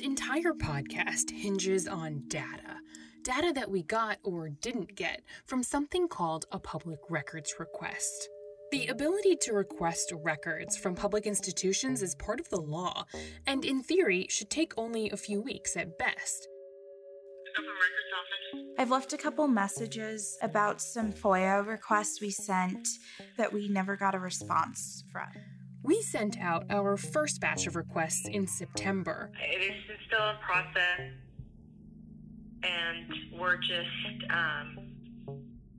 This 0.00 0.06
entire 0.06 0.54
podcast 0.54 1.30
hinges 1.30 1.86
on 1.86 2.22
data. 2.28 2.78
Data 3.22 3.52
that 3.54 3.70
we 3.70 3.82
got 3.82 4.16
or 4.22 4.48
didn't 4.48 4.96
get 4.96 5.20
from 5.44 5.62
something 5.62 6.08
called 6.08 6.46
a 6.52 6.58
public 6.58 7.00
records 7.10 7.56
request. 7.58 8.30
The 8.72 8.86
ability 8.86 9.36
to 9.42 9.52
request 9.52 10.10
records 10.24 10.78
from 10.78 10.94
public 10.94 11.26
institutions 11.26 12.00
is 12.00 12.14
part 12.14 12.40
of 12.40 12.48
the 12.48 12.62
law, 12.62 13.04
and 13.46 13.62
in 13.62 13.82
theory 13.82 14.26
should 14.30 14.48
take 14.48 14.72
only 14.78 15.10
a 15.10 15.18
few 15.18 15.42
weeks 15.42 15.76
at 15.76 15.98
best. 15.98 16.48
I've 18.78 18.90
left 18.90 19.12
a 19.12 19.18
couple 19.18 19.48
messages 19.48 20.38
about 20.40 20.80
some 20.80 21.12
FOIA 21.12 21.66
requests 21.66 22.22
we 22.22 22.30
sent 22.30 22.88
that 23.36 23.52
we 23.52 23.68
never 23.68 23.96
got 23.96 24.14
a 24.14 24.18
response 24.18 25.04
from. 25.12 25.28
We 25.82 26.02
sent 26.02 26.38
out 26.38 26.66
our 26.70 26.96
first 26.96 27.40
batch 27.40 27.66
of 27.66 27.74
requests 27.74 28.28
in 28.28 28.46
September. 28.46 29.30
It 29.40 29.62
is 29.62 29.98
still 30.06 30.28
in 30.28 30.36
process, 30.36 31.00
and 32.62 33.40
we're 33.40 33.56
just, 33.56 34.30
um, 34.30 34.78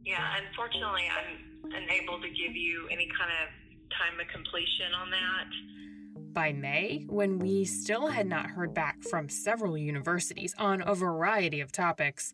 yeah, 0.03 0.37
unfortunately, 0.47 1.03
I'm 1.07 1.71
unable 1.71 2.19
to 2.19 2.27
give 2.29 2.55
you 2.55 2.87
any 2.91 3.07
kind 3.17 3.31
of 3.43 3.49
time 3.97 4.19
of 4.19 4.27
completion 4.33 4.93
on 4.99 5.11
that. 5.11 6.33
By 6.33 6.51
May, 6.53 7.05
when 7.07 7.39
we 7.39 7.65
still 7.65 8.07
had 8.07 8.25
not 8.25 8.47
heard 8.47 8.73
back 8.73 9.03
from 9.03 9.29
several 9.29 9.77
universities 9.77 10.55
on 10.57 10.81
a 10.81 10.95
variety 10.95 11.61
of 11.61 11.71
topics, 11.71 12.33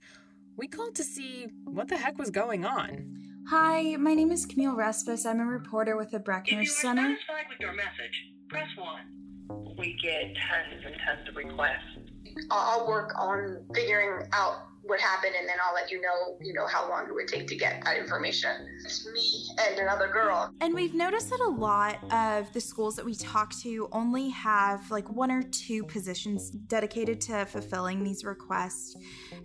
we 0.55 0.67
called 0.67 0.95
to 0.95 1.03
see 1.03 1.47
what 1.65 1.89
the 1.89 1.97
heck 1.97 2.17
was 2.17 2.29
going 2.29 2.63
on. 2.63 3.26
Hi, 3.49 3.95
my 3.95 4.13
name 4.13 4.31
is 4.31 4.45
Camille 4.45 4.75
Respis. 4.75 5.25
I'm 5.25 5.39
a 5.39 5.45
reporter 5.45 5.95
with 5.95 6.11
the 6.11 6.19
Brechner 6.19 6.47
If 6.47 6.51
you 6.51 6.59
are 6.59 6.65
Center. 6.65 7.01
satisfied 7.03 7.45
with 7.49 7.59
your 7.61 7.73
message, 7.73 8.33
press 8.49 8.67
1. 8.75 9.75
We 9.77 9.97
get 10.03 10.35
tons 10.35 10.83
and 10.85 10.95
tons 11.05 11.29
of 11.29 11.35
requests. 11.35 12.11
I'll 12.51 12.81
I'll 12.81 12.87
work 12.87 13.13
on 13.17 13.63
figuring 13.73 14.27
out 14.33 14.63
what 14.87 14.99
happened 14.99 15.33
and 15.37 15.47
then 15.47 15.57
I'll 15.65 15.73
let 15.73 15.91
you 15.91 16.01
know, 16.01 16.37
you 16.41 16.53
know, 16.53 16.65
how 16.65 16.89
long 16.89 17.05
it 17.07 17.13
would 17.13 17.27
take 17.27 17.47
to 17.47 17.55
get 17.55 17.83
that 17.83 17.97
information. 17.97 18.51
It's 18.85 19.05
me 19.11 19.47
and 19.69 19.79
another 19.79 20.07
girl. 20.11 20.51
And 20.61 20.73
we've 20.73 20.93
noticed 20.93 21.29
that 21.29 21.39
a 21.41 21.49
lot 21.49 21.99
of 22.11 22.51
the 22.53 22.61
schools 22.61 22.95
that 22.95 23.05
we 23.05 23.13
talk 23.15 23.53
to 23.61 23.89
only 23.91 24.29
have 24.29 24.89
like 24.89 25.09
one 25.09 25.29
or 25.31 25.43
two 25.43 25.83
positions 25.83 26.49
dedicated 26.49 27.19
to 27.21 27.45
fulfilling 27.45 28.03
these 28.03 28.23
requests. 28.23 28.95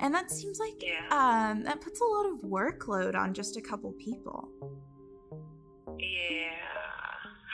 And 0.00 0.14
that 0.14 0.30
seems 0.30 0.58
like 0.58 0.80
Yeah. 0.80 1.06
um, 1.10 1.64
that 1.64 1.80
puts 1.80 2.00
a 2.00 2.04
lot 2.04 2.27
of 2.27 2.40
workload 2.42 3.14
on 3.16 3.34
just 3.34 3.56
a 3.56 3.60
couple 3.60 3.92
people. 3.92 4.48
Yeah. 5.98 6.52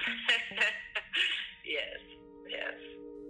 yes, 1.65 1.99
yes. 2.49 2.75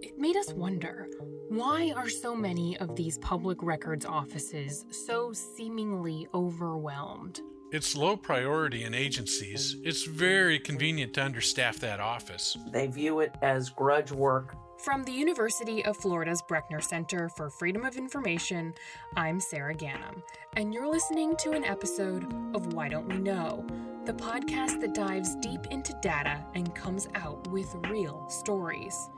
It 0.01 0.17
made 0.17 0.35
us 0.35 0.51
wonder 0.53 1.07
why 1.49 1.91
are 1.95 2.09
so 2.09 2.35
many 2.35 2.77
of 2.77 2.95
these 2.95 3.17
public 3.17 3.63
records 3.63 4.05
offices 4.05 4.85
so 4.91 5.33
seemingly 5.33 6.27
overwhelmed? 6.33 7.41
It's 7.71 7.95
low 7.95 8.15
priority 8.15 8.83
in 8.83 8.93
agencies. 8.93 9.75
It's 9.83 10.03
very 10.03 10.59
convenient 10.59 11.15
to 11.15 11.21
understaff 11.21 11.77
that 11.79 11.99
office. 11.99 12.55
They 12.71 12.85
view 12.85 13.21
it 13.21 13.33
as 13.41 13.71
grudge 13.71 14.11
work. 14.11 14.55
From 14.77 15.03
the 15.03 15.11
University 15.11 15.83
of 15.85 15.97
Florida's 15.97 16.43
Brechner 16.47 16.83
Center 16.83 17.29
for 17.29 17.49
Freedom 17.49 17.83
of 17.83 17.97
Information, 17.97 18.73
I'm 19.17 19.39
Sarah 19.39 19.75
Gannam, 19.75 20.21
and 20.55 20.71
you're 20.71 20.87
listening 20.87 21.35
to 21.37 21.51
an 21.51 21.65
episode 21.65 22.31
of 22.55 22.73
Why 22.73 22.89
Don't 22.89 23.09
We 23.09 23.17
Know, 23.17 23.65
the 24.05 24.13
podcast 24.13 24.79
that 24.81 24.93
dives 24.93 25.35
deep 25.37 25.65
into 25.71 25.97
data 26.01 26.45
and 26.53 26.73
comes 26.75 27.07
out 27.15 27.47
with 27.49 27.75
real 27.89 28.29
stories. 28.29 29.09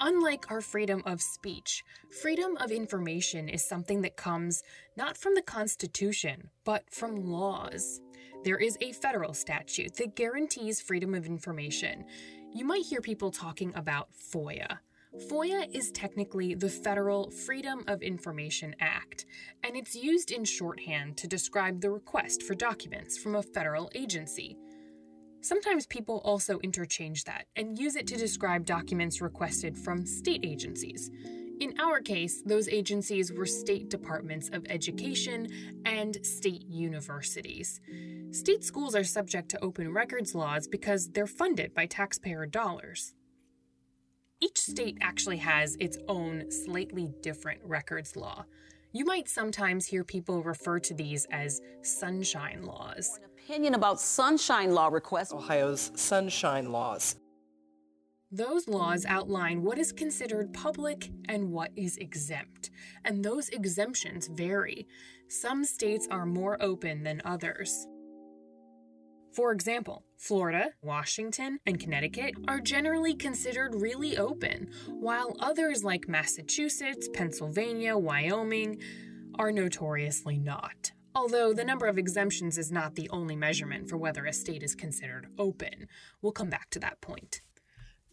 Unlike 0.00 0.50
our 0.50 0.60
freedom 0.60 1.02
of 1.06 1.22
speech, 1.22 1.84
freedom 2.20 2.56
of 2.56 2.72
information 2.72 3.48
is 3.48 3.66
something 3.66 4.02
that 4.02 4.16
comes 4.16 4.62
not 4.96 5.16
from 5.16 5.34
the 5.34 5.42
Constitution, 5.42 6.50
but 6.64 6.84
from 6.90 7.14
laws. 7.14 8.00
There 8.44 8.58
is 8.58 8.76
a 8.80 8.92
federal 8.92 9.34
statute 9.34 9.96
that 9.96 10.16
guarantees 10.16 10.80
freedom 10.80 11.14
of 11.14 11.26
information. 11.26 12.04
You 12.52 12.64
might 12.64 12.84
hear 12.84 13.00
people 13.00 13.30
talking 13.30 13.72
about 13.76 14.08
FOIA. 14.12 14.78
FOIA 15.30 15.72
is 15.72 15.92
technically 15.92 16.54
the 16.54 16.68
Federal 16.68 17.30
Freedom 17.30 17.84
of 17.86 18.02
Information 18.02 18.74
Act, 18.80 19.26
and 19.62 19.76
it's 19.76 19.94
used 19.94 20.32
in 20.32 20.44
shorthand 20.44 21.16
to 21.18 21.28
describe 21.28 21.80
the 21.80 21.90
request 21.90 22.42
for 22.42 22.54
documents 22.54 23.16
from 23.16 23.36
a 23.36 23.42
federal 23.42 23.90
agency. 23.94 24.58
Sometimes 25.44 25.84
people 25.84 26.22
also 26.24 26.58
interchange 26.60 27.24
that 27.24 27.44
and 27.54 27.78
use 27.78 27.96
it 27.96 28.06
to 28.06 28.16
describe 28.16 28.64
documents 28.64 29.20
requested 29.20 29.76
from 29.76 30.06
state 30.06 30.40
agencies. 30.42 31.10
In 31.60 31.78
our 31.78 32.00
case, 32.00 32.40
those 32.46 32.66
agencies 32.66 33.30
were 33.30 33.44
state 33.44 33.90
departments 33.90 34.48
of 34.54 34.64
education 34.70 35.82
and 35.84 36.16
state 36.24 36.64
universities. 36.66 37.78
State 38.30 38.64
schools 38.64 38.94
are 38.94 39.04
subject 39.04 39.50
to 39.50 39.62
open 39.62 39.92
records 39.92 40.34
laws 40.34 40.66
because 40.66 41.10
they're 41.10 41.26
funded 41.26 41.74
by 41.74 41.84
taxpayer 41.84 42.46
dollars. 42.46 43.12
Each 44.40 44.58
state 44.58 44.96
actually 45.02 45.36
has 45.36 45.76
its 45.78 45.98
own 46.08 46.50
slightly 46.50 47.12
different 47.20 47.60
records 47.62 48.16
law. 48.16 48.46
You 48.96 49.04
might 49.04 49.28
sometimes 49.28 49.86
hear 49.86 50.04
people 50.04 50.44
refer 50.44 50.78
to 50.78 50.94
these 50.94 51.26
as 51.32 51.60
sunshine 51.82 52.62
laws. 52.62 53.18
opinion 53.24 53.74
about 53.74 54.00
sunshine 54.00 54.72
law 54.72 54.86
requests. 54.86 55.32
Ohio's 55.32 55.90
sunshine 55.96 56.70
laws. 56.70 57.16
Those 58.30 58.68
laws 58.68 59.04
outline 59.04 59.62
what 59.62 59.78
is 59.78 59.90
considered 59.90 60.54
public 60.54 61.10
and 61.28 61.50
what 61.50 61.72
is 61.74 61.96
exempt, 61.96 62.70
and 63.04 63.24
those 63.24 63.48
exemptions 63.48 64.28
vary. 64.28 64.86
Some 65.28 65.64
states 65.64 66.06
are 66.08 66.24
more 66.24 66.56
open 66.62 67.02
than 67.02 67.20
others. 67.24 67.88
For 69.34 69.50
example, 69.50 70.04
Florida, 70.16 70.70
Washington, 70.82 71.58
and 71.66 71.78
Connecticut 71.78 72.34
are 72.48 72.60
generally 72.60 73.14
considered 73.14 73.74
really 73.74 74.16
open, 74.16 74.70
while 74.88 75.36
others 75.40 75.84
like 75.84 76.08
Massachusetts, 76.08 77.08
Pennsylvania, 77.12 77.96
Wyoming 77.96 78.80
are 79.38 79.52
notoriously 79.52 80.38
not. 80.38 80.92
Although 81.14 81.52
the 81.52 81.64
number 81.64 81.86
of 81.86 81.98
exemptions 81.98 82.58
is 82.58 82.72
not 82.72 82.94
the 82.94 83.08
only 83.10 83.36
measurement 83.36 83.88
for 83.88 83.96
whether 83.96 84.24
a 84.24 84.32
state 84.32 84.62
is 84.62 84.74
considered 84.74 85.28
open. 85.38 85.88
We'll 86.22 86.32
come 86.32 86.50
back 86.50 86.70
to 86.70 86.80
that 86.80 87.00
point. 87.00 87.40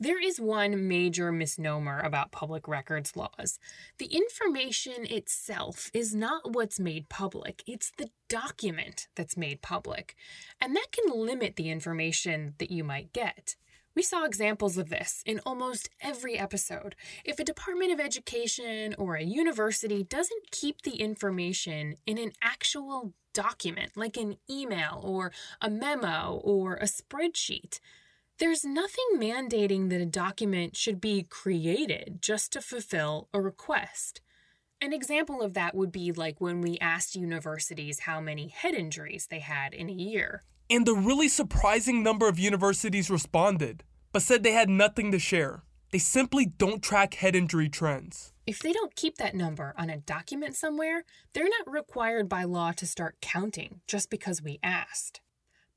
There 0.01 0.19
is 0.19 0.41
one 0.41 0.87
major 0.87 1.31
misnomer 1.31 1.99
about 1.99 2.31
public 2.31 2.67
records 2.67 3.15
laws. 3.15 3.59
The 3.99 4.07
information 4.07 5.05
itself 5.05 5.91
is 5.93 6.15
not 6.15 6.55
what's 6.55 6.79
made 6.79 7.07
public, 7.07 7.61
it's 7.67 7.91
the 7.99 8.09
document 8.27 9.09
that's 9.13 9.37
made 9.37 9.61
public. 9.61 10.15
And 10.59 10.75
that 10.75 10.87
can 10.91 11.15
limit 11.15 11.55
the 11.55 11.69
information 11.69 12.55
that 12.57 12.71
you 12.71 12.83
might 12.83 13.13
get. 13.13 13.55
We 13.93 14.01
saw 14.01 14.25
examples 14.25 14.75
of 14.75 14.89
this 14.89 15.21
in 15.23 15.39
almost 15.45 15.91
every 16.01 16.35
episode. 16.35 16.95
If 17.23 17.37
a 17.37 17.43
Department 17.43 17.91
of 17.91 17.99
Education 17.99 18.95
or 18.97 19.17
a 19.17 19.23
university 19.23 20.01
doesn't 20.01 20.49
keep 20.49 20.81
the 20.81 20.95
information 20.95 21.97
in 22.07 22.17
an 22.17 22.31
actual 22.41 23.13
document, 23.35 23.91
like 23.95 24.17
an 24.17 24.37
email 24.49 24.99
or 25.03 25.31
a 25.61 25.69
memo 25.69 26.41
or 26.43 26.77
a 26.77 26.85
spreadsheet, 26.85 27.79
there's 28.41 28.65
nothing 28.65 29.05
mandating 29.17 29.91
that 29.91 30.01
a 30.01 30.05
document 30.05 30.75
should 30.75 30.99
be 30.99 31.21
created 31.21 32.17
just 32.23 32.51
to 32.51 32.59
fulfill 32.59 33.29
a 33.35 33.39
request. 33.39 34.19
An 34.81 34.93
example 34.93 35.43
of 35.43 35.53
that 35.53 35.75
would 35.75 35.91
be 35.91 36.11
like 36.11 36.41
when 36.41 36.59
we 36.59 36.79
asked 36.79 37.15
universities 37.15 37.99
how 37.99 38.19
many 38.19 38.47
head 38.47 38.73
injuries 38.73 39.27
they 39.29 39.41
had 39.41 39.75
in 39.75 39.91
a 39.91 39.93
year. 39.93 40.41
And 40.71 40.89
a 40.89 40.93
really 40.95 41.27
surprising 41.27 42.01
number 42.01 42.27
of 42.27 42.39
universities 42.39 43.11
responded, 43.11 43.83
but 44.11 44.23
said 44.23 44.41
they 44.41 44.53
had 44.53 44.69
nothing 44.69 45.11
to 45.11 45.19
share. 45.19 45.61
They 45.91 45.99
simply 45.99 46.47
don't 46.47 46.81
track 46.81 47.13
head 47.13 47.35
injury 47.35 47.69
trends. 47.69 48.33
If 48.47 48.57
they 48.57 48.73
don't 48.73 48.95
keep 48.95 49.17
that 49.17 49.35
number 49.35 49.75
on 49.77 49.91
a 49.91 49.97
document 49.97 50.55
somewhere, 50.55 51.03
they're 51.33 51.43
not 51.43 51.71
required 51.71 52.27
by 52.27 52.45
law 52.45 52.71
to 52.71 52.87
start 52.87 53.17
counting 53.21 53.81
just 53.85 54.09
because 54.09 54.41
we 54.41 54.57
asked. 54.63 55.21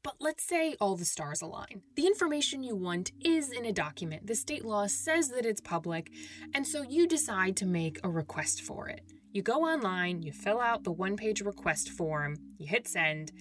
But 0.05 0.17
let's 0.21 0.45
say 0.45 0.77
all 0.81 0.97
the 0.97 1.07
stars 1.07 1.41
align. 1.41 1.81
The 1.97 2.07
information 2.07 2.63
you 2.63 2.77
want 2.77 3.11
is 3.25 3.51
in 3.51 3.65
a 3.65 3.73
document. 3.73 4.27
The 4.27 4.35
state 4.35 4.63
law 4.65 4.87
says 4.87 5.31
that 5.31 5.47
it's 5.47 5.63
public, 5.63 6.11
and 6.55 6.67
so 6.67 6.83
you 6.83 7.09
decide 7.09 7.57
to 7.57 7.67
make 7.67 7.99
a 8.05 8.11
request 8.11 8.61
for 8.61 8.87
it. 8.87 9.01
You 9.33 9.41
go 9.41 9.63
online, 9.63 10.23
you 10.23 10.31
fill 10.31 10.61
out 10.61 10.85
the 10.85 10.93
one 10.93 11.17
page 11.17 11.41
request 11.41 11.89
form, 11.89 12.37
you 12.59 12.67
hit 12.67 12.87
send, 12.87 13.33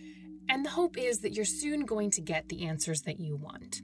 and 0.48 0.66
the 0.66 0.70
hope 0.70 0.98
is 0.98 1.20
that 1.20 1.34
you're 1.34 1.44
soon 1.44 1.86
going 1.86 2.10
to 2.12 2.22
get 2.22 2.48
the 2.48 2.66
answers 2.66 3.02
that 3.02 3.20
you 3.20 3.36
want. 3.36 3.82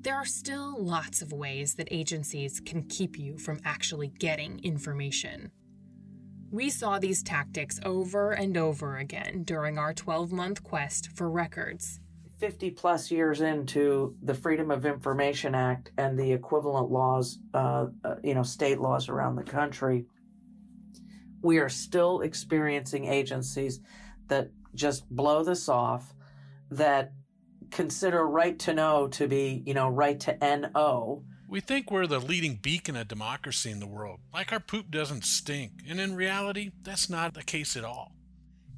There 0.00 0.16
are 0.16 0.26
still 0.26 0.76
lots 0.76 1.22
of 1.22 1.32
ways 1.32 1.76
that 1.76 1.88
agencies 1.92 2.60
can 2.60 2.82
keep 2.82 3.16
you 3.18 3.38
from 3.38 3.60
actually 3.64 4.08
getting 4.08 4.58
information. 4.64 5.52
We 6.54 6.70
saw 6.70 7.00
these 7.00 7.24
tactics 7.24 7.80
over 7.84 8.30
and 8.30 8.56
over 8.56 8.98
again 8.98 9.42
during 9.42 9.76
our 9.76 9.92
12 9.92 10.30
month 10.30 10.62
quest 10.62 11.10
for 11.16 11.28
records. 11.28 11.98
50 12.38 12.70
plus 12.70 13.10
years 13.10 13.40
into 13.40 14.14
the 14.22 14.34
Freedom 14.34 14.70
of 14.70 14.86
Information 14.86 15.56
Act 15.56 15.90
and 15.98 16.16
the 16.16 16.32
equivalent 16.32 16.92
laws, 16.92 17.40
uh, 17.54 17.86
uh, 18.04 18.14
you 18.22 18.36
know, 18.36 18.44
state 18.44 18.78
laws 18.78 19.08
around 19.08 19.34
the 19.34 19.42
country, 19.42 20.06
we 21.42 21.58
are 21.58 21.68
still 21.68 22.20
experiencing 22.20 23.06
agencies 23.06 23.80
that 24.28 24.50
just 24.76 25.10
blow 25.10 25.42
this 25.42 25.68
off, 25.68 26.14
that 26.70 27.14
consider 27.72 28.28
right 28.28 28.60
to 28.60 28.72
know 28.72 29.08
to 29.08 29.26
be, 29.26 29.64
you 29.66 29.74
know, 29.74 29.88
right 29.88 30.20
to 30.20 30.38
NO. 30.40 31.24
We 31.46 31.60
think 31.60 31.90
we're 31.90 32.06
the 32.06 32.18
leading 32.18 32.56
beacon 32.56 32.96
of 32.96 33.08
democracy 33.08 33.70
in 33.70 33.80
the 33.80 33.86
world, 33.86 34.20
like 34.32 34.52
our 34.52 34.60
poop 34.60 34.90
doesn't 34.90 35.24
stink. 35.24 35.72
And 35.88 36.00
in 36.00 36.16
reality, 36.16 36.72
that's 36.82 37.10
not 37.10 37.34
the 37.34 37.42
case 37.42 37.76
at 37.76 37.84
all. 37.84 38.12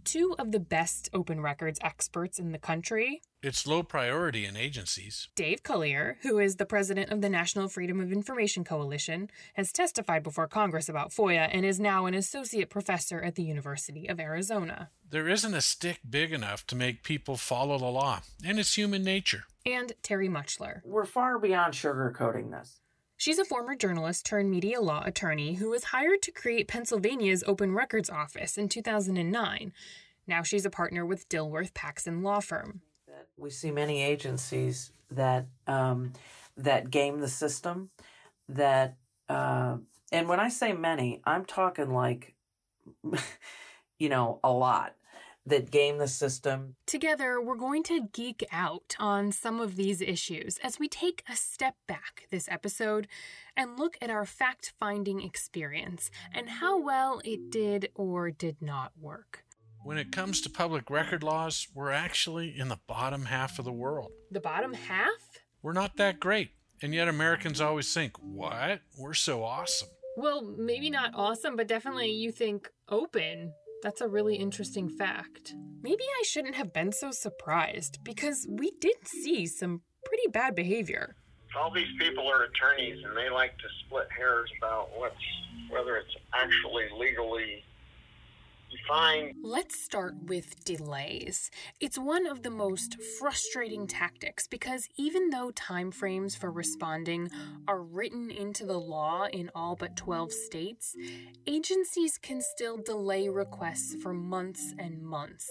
Two 0.06 0.36
of 0.38 0.52
the 0.52 0.60
best 0.60 1.10
open 1.12 1.40
records 1.40 1.80
experts 1.82 2.38
in 2.38 2.52
the 2.52 2.58
country 2.58 3.22
it's 3.42 3.64
low 3.64 3.84
priority 3.84 4.44
in 4.44 4.56
agencies. 4.56 5.28
Dave 5.36 5.62
Cuillier, 5.62 6.16
who 6.22 6.40
is 6.40 6.56
the 6.56 6.66
president 6.66 7.12
of 7.12 7.20
the 7.20 7.28
National 7.28 7.68
Freedom 7.68 8.00
of 8.00 8.10
Information 8.10 8.64
Coalition, 8.64 9.30
has 9.54 9.70
testified 9.70 10.24
before 10.24 10.48
Congress 10.48 10.88
about 10.88 11.12
FOIA 11.12 11.48
and 11.52 11.64
is 11.64 11.78
now 11.78 12.06
an 12.06 12.14
associate 12.14 12.70
professor 12.70 13.20
at 13.20 13.36
the 13.36 13.44
University 13.44 14.08
of 14.08 14.18
Arizona. 14.18 14.90
There 15.08 15.28
isn't 15.28 15.54
a 15.54 15.60
stick 15.60 16.00
big 16.08 16.32
enough 16.32 16.66
to 16.66 16.74
make 16.74 17.04
people 17.04 17.36
follow 17.36 17.78
the 17.78 17.86
law, 17.86 18.22
and 18.44 18.58
it's 18.58 18.74
human 18.74 19.04
nature. 19.04 19.44
And 19.64 19.92
Terry 20.02 20.28
Mutchler. 20.28 20.82
We're 20.84 21.04
far 21.04 21.38
beyond 21.38 21.74
sugarcoating 21.74 22.50
this. 22.50 22.80
She's 23.16 23.38
a 23.38 23.44
former 23.44 23.74
journalist 23.74 24.26
turned 24.26 24.50
media 24.50 24.80
law 24.80 25.02
attorney 25.04 25.54
who 25.54 25.70
was 25.70 25.84
hired 25.84 26.22
to 26.22 26.32
create 26.32 26.68
Pennsylvania's 26.68 27.44
Open 27.46 27.72
Records 27.72 28.10
Office 28.10 28.58
in 28.58 28.68
2009. 28.68 29.72
Now 30.26 30.42
she's 30.42 30.66
a 30.66 30.70
partner 30.70 31.06
with 31.06 31.28
Dilworth 31.28 31.72
Paxson 31.74 32.22
Law 32.22 32.40
Firm 32.40 32.82
we 33.36 33.50
see 33.50 33.70
many 33.70 34.02
agencies 34.02 34.92
that 35.10 35.46
um, 35.66 36.12
that 36.56 36.90
game 36.90 37.20
the 37.20 37.28
system. 37.28 37.90
That 38.48 38.96
uh, 39.28 39.78
and 40.12 40.28
when 40.28 40.40
I 40.40 40.48
say 40.48 40.72
many, 40.72 41.20
I'm 41.24 41.44
talking 41.44 41.92
like 41.92 42.34
you 43.98 44.08
know 44.08 44.40
a 44.42 44.50
lot 44.50 44.94
that 45.46 45.70
game 45.70 45.98
the 45.98 46.08
system. 46.08 46.74
Together, 46.86 47.40
we're 47.40 47.54
going 47.54 47.82
to 47.84 48.08
geek 48.12 48.44
out 48.52 48.96
on 48.98 49.30
some 49.32 49.60
of 49.60 49.76
these 49.76 50.00
issues 50.00 50.58
as 50.62 50.78
we 50.78 50.88
take 50.88 51.22
a 51.30 51.36
step 51.36 51.76
back 51.86 52.26
this 52.30 52.48
episode 52.50 53.06
and 53.56 53.78
look 53.78 53.96
at 54.02 54.10
our 54.10 54.26
fact 54.26 54.72
finding 54.78 55.22
experience 55.22 56.10
and 56.34 56.48
how 56.48 56.78
well 56.78 57.20
it 57.24 57.50
did 57.50 57.88
or 57.94 58.30
did 58.30 58.56
not 58.60 58.92
work. 59.00 59.44
When 59.84 59.98
it 59.98 60.10
comes 60.10 60.40
to 60.40 60.50
public 60.50 60.90
record 60.90 61.22
laws, 61.22 61.68
we're 61.72 61.92
actually 61.92 62.58
in 62.58 62.66
the 62.68 62.80
bottom 62.88 63.26
half 63.26 63.60
of 63.60 63.64
the 63.64 63.72
world. 63.72 64.10
The 64.32 64.40
bottom 64.40 64.74
half? 64.74 65.38
We're 65.62 65.72
not 65.72 65.96
that 65.96 66.18
great. 66.18 66.50
And 66.82 66.92
yet 66.92 67.08
Americans 67.08 67.60
always 67.60 67.94
think, 67.94 68.16
what? 68.18 68.80
We're 68.98 69.14
so 69.14 69.44
awesome. 69.44 69.88
Well, 70.16 70.42
maybe 70.42 70.90
not 70.90 71.12
awesome, 71.14 71.56
but 71.56 71.68
definitely 71.68 72.10
you 72.10 72.32
think 72.32 72.68
open. 72.88 73.52
That's 73.82 74.00
a 74.00 74.08
really 74.08 74.36
interesting 74.36 74.88
fact. 74.88 75.54
Maybe 75.82 76.02
I 76.02 76.22
shouldn't 76.24 76.56
have 76.56 76.72
been 76.72 76.92
so 76.92 77.10
surprised 77.10 77.98
because 78.02 78.46
we 78.50 78.72
did 78.80 78.96
see 79.04 79.46
some 79.46 79.82
pretty 80.04 80.28
bad 80.32 80.54
behavior. 80.54 81.16
All 81.58 81.70
these 81.70 81.86
people 81.98 82.28
are 82.28 82.44
attorneys 82.44 83.02
and 83.04 83.16
they 83.16 83.30
like 83.30 83.56
to 83.58 83.64
split 83.86 84.08
hairs 84.16 84.50
about 84.58 84.90
what's 84.96 85.14
whether 85.70 85.96
it's 85.96 86.14
actually 86.34 86.84
legally 86.98 87.62
Let's 89.42 89.80
start 89.80 90.14
with 90.24 90.64
delays. 90.64 91.50
It's 91.80 91.98
one 91.98 92.26
of 92.26 92.42
the 92.42 92.50
most 92.50 92.96
frustrating 93.18 93.86
tactics 93.86 94.46
because 94.46 94.88
even 94.96 95.30
though 95.30 95.50
timeframes 95.50 96.36
for 96.36 96.50
responding 96.50 97.30
are 97.68 97.82
written 97.82 98.30
into 98.30 98.64
the 98.64 98.78
law 98.78 99.26
in 99.32 99.50
all 99.54 99.76
but 99.76 99.96
12 99.96 100.32
states, 100.32 100.94
agencies 101.46 102.18
can 102.18 102.40
still 102.40 102.76
delay 102.76 103.28
requests 103.28 103.94
for 104.02 104.12
months 104.12 104.74
and 104.78 105.00
months. 105.02 105.48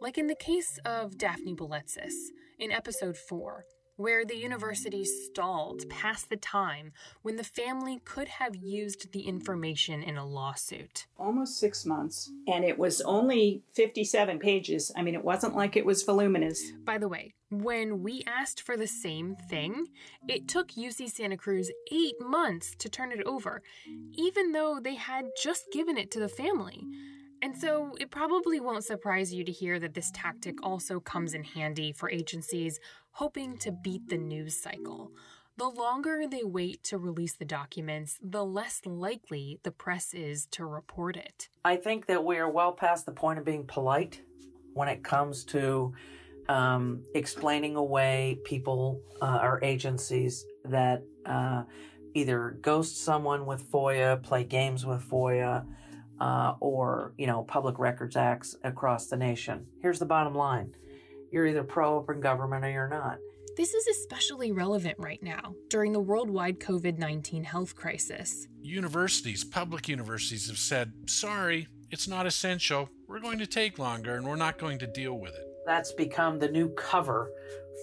Like 0.00 0.16
in 0.16 0.26
the 0.26 0.36
case 0.36 0.78
of 0.84 1.18
Daphne 1.18 1.54
Bouletsis 1.54 2.14
in 2.58 2.70
episode 2.70 3.16
4 3.16 3.64
where 3.98 4.24
the 4.24 4.36
university 4.36 5.04
stalled 5.04 5.86
past 5.90 6.30
the 6.30 6.36
time 6.36 6.92
when 7.22 7.34
the 7.34 7.42
family 7.42 8.00
could 8.04 8.28
have 8.28 8.54
used 8.54 9.10
the 9.10 9.22
information 9.22 10.04
in 10.04 10.16
a 10.16 10.24
lawsuit. 10.24 11.08
Almost 11.18 11.58
six 11.58 11.84
months, 11.84 12.30
and 12.46 12.64
it 12.64 12.78
was 12.78 13.00
only 13.00 13.64
57 13.74 14.38
pages. 14.38 14.92
I 14.96 15.02
mean, 15.02 15.16
it 15.16 15.24
wasn't 15.24 15.56
like 15.56 15.76
it 15.76 15.84
was 15.84 16.04
voluminous. 16.04 16.70
By 16.84 16.98
the 16.98 17.08
way, 17.08 17.34
when 17.50 18.04
we 18.04 18.22
asked 18.24 18.62
for 18.62 18.76
the 18.76 18.86
same 18.86 19.34
thing, 19.34 19.88
it 20.28 20.46
took 20.46 20.68
UC 20.68 21.10
Santa 21.10 21.36
Cruz 21.36 21.68
eight 21.90 22.20
months 22.20 22.76
to 22.76 22.88
turn 22.88 23.10
it 23.10 23.26
over, 23.26 23.62
even 24.12 24.52
though 24.52 24.78
they 24.80 24.94
had 24.94 25.30
just 25.36 25.72
given 25.72 25.98
it 25.98 26.12
to 26.12 26.20
the 26.20 26.28
family. 26.28 26.84
And 27.42 27.56
so 27.56 27.94
it 28.00 28.10
probably 28.10 28.60
won't 28.60 28.84
surprise 28.84 29.32
you 29.32 29.44
to 29.44 29.52
hear 29.52 29.78
that 29.78 29.94
this 29.94 30.10
tactic 30.12 30.56
also 30.62 30.98
comes 31.00 31.34
in 31.34 31.44
handy 31.44 31.92
for 31.92 32.10
agencies 32.10 32.80
hoping 33.12 33.56
to 33.58 33.72
beat 33.72 34.08
the 34.08 34.18
news 34.18 34.60
cycle. 34.60 35.12
The 35.56 35.68
longer 35.68 36.22
they 36.30 36.44
wait 36.44 36.84
to 36.84 36.98
release 36.98 37.34
the 37.34 37.44
documents, 37.44 38.18
the 38.22 38.44
less 38.44 38.80
likely 38.84 39.58
the 39.64 39.72
press 39.72 40.14
is 40.14 40.46
to 40.52 40.64
report 40.64 41.16
it. 41.16 41.48
I 41.64 41.76
think 41.76 42.06
that 42.06 42.24
we 42.24 42.38
are 42.38 42.48
well 42.48 42.72
past 42.72 43.06
the 43.06 43.12
point 43.12 43.40
of 43.40 43.44
being 43.44 43.66
polite 43.66 44.22
when 44.74 44.88
it 44.88 45.02
comes 45.02 45.44
to 45.46 45.92
um, 46.48 47.02
explaining 47.14 47.76
away 47.76 48.38
people 48.44 49.00
uh, 49.20 49.40
or 49.42 49.62
agencies 49.64 50.44
that 50.64 51.02
uh, 51.26 51.64
either 52.14 52.56
ghost 52.62 53.04
someone 53.04 53.44
with 53.44 53.70
FOIA, 53.70 54.22
play 54.22 54.44
games 54.44 54.86
with 54.86 55.02
FOIA, 55.10 55.66
uh, 56.20 56.54
or 56.60 57.14
you 57.18 57.26
know 57.26 57.42
public 57.44 57.78
records 57.78 58.16
acts 58.16 58.56
across 58.64 59.06
the 59.06 59.16
nation. 59.16 59.66
Here's 59.80 59.98
the 59.98 60.06
bottom 60.06 60.34
line: 60.34 60.74
you're 61.30 61.46
either 61.46 61.64
pro-open 61.64 62.20
government 62.20 62.64
or 62.64 62.70
you're 62.70 62.88
not. 62.88 63.18
This 63.58 63.74
is 63.74 63.88
especially 63.88 64.52
relevant 64.52 64.94
right 65.00 65.20
now 65.20 65.52
during 65.68 65.92
the 65.92 65.98
worldwide 65.98 66.60
COVID 66.60 66.96
19 66.96 67.42
health 67.42 67.74
crisis. 67.74 68.46
Universities, 68.62 69.42
public 69.42 69.88
universities, 69.88 70.46
have 70.46 70.58
said, 70.58 70.92
sorry, 71.06 71.66
it's 71.90 72.06
not 72.06 72.24
essential. 72.24 72.88
We're 73.08 73.18
going 73.18 73.38
to 73.38 73.48
take 73.48 73.80
longer 73.80 74.14
and 74.14 74.24
we're 74.24 74.36
not 74.36 74.58
going 74.58 74.78
to 74.78 74.86
deal 74.86 75.18
with 75.18 75.34
it. 75.34 75.44
That's 75.66 75.92
become 75.92 76.38
the 76.38 76.48
new 76.48 76.68
cover 76.68 77.32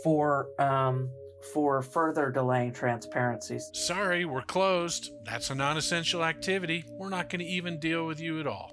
for 0.02 0.48
um, 0.60 1.10
for 1.54 1.82
further 1.82 2.32
delaying 2.32 2.74
transparencies. 2.74 3.70
Sorry, 3.74 4.26
we're 4.26 4.42
closed. 4.42 5.12
That's 5.26 5.50
a 5.50 5.56
non 5.56 5.78
essential 5.78 6.24
activity. 6.24 6.86
We're 6.92 7.10
not 7.10 7.30
going 7.30 7.40
to 7.40 7.46
even 7.46 7.80
deal 7.80 8.06
with 8.06 8.20
you 8.20 8.40
at 8.40 8.48
all. 8.48 8.72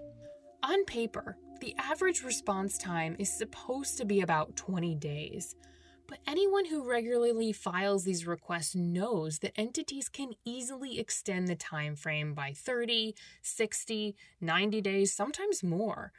On 0.63 0.85
paper, 0.85 1.37
the 1.61 1.75
average 1.79 2.23
response 2.23 2.79
time 2.79 3.17
is 3.19 3.37
supposed 3.37 3.99
to 3.99 4.05
be 4.05 4.21
about 4.21 4.57
20 4.57 4.95
days. 4.97 5.55
But 6.09 6.19
anyone 6.27 6.67
who 6.67 6.89
regularly 6.89 7.53
files 7.53 8.05
these 8.05 8.27
requests 8.27 8.75
knows 8.75 9.39
that 9.39 9.53
entities 9.57 10.09
can 10.09 10.33
easily 10.45 10.99
extend 10.99 11.49
the 11.49 11.55
time 11.55 11.97
frame 11.97 12.35
by 12.35 12.53
30, 12.53 13.15
60, 13.41 14.17
90 14.41 14.81
days, 14.81 15.15
sometimes 15.15 15.63
more. 15.63 16.13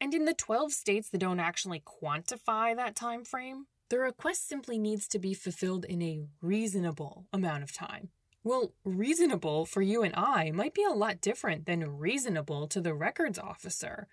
And 0.00 0.14
in 0.14 0.24
the 0.24 0.34
12 0.34 0.72
states 0.72 1.08
that 1.10 1.18
don't 1.18 1.40
actually 1.40 1.80
quantify 1.80 2.76
that 2.76 2.94
time 2.94 3.24
frame, 3.24 3.66
the 3.90 3.98
request 3.98 4.48
simply 4.48 4.78
needs 4.78 5.06
to 5.08 5.18
be 5.18 5.34
fulfilled 5.34 5.84
in 5.84 6.00
a 6.00 6.24
reasonable 6.40 7.26
amount 7.32 7.62
of 7.62 7.72
time. 7.72 8.10
Well, 8.42 8.72
reasonable 8.84 9.66
for 9.66 9.82
you 9.82 10.02
and 10.02 10.14
I 10.16 10.50
might 10.52 10.72
be 10.72 10.84
a 10.84 10.94
lot 10.94 11.20
different 11.20 11.66
than 11.66 11.98
reasonable 11.98 12.68
to 12.68 12.80
the 12.80 12.94
records 12.94 13.38
officer. 13.38 14.08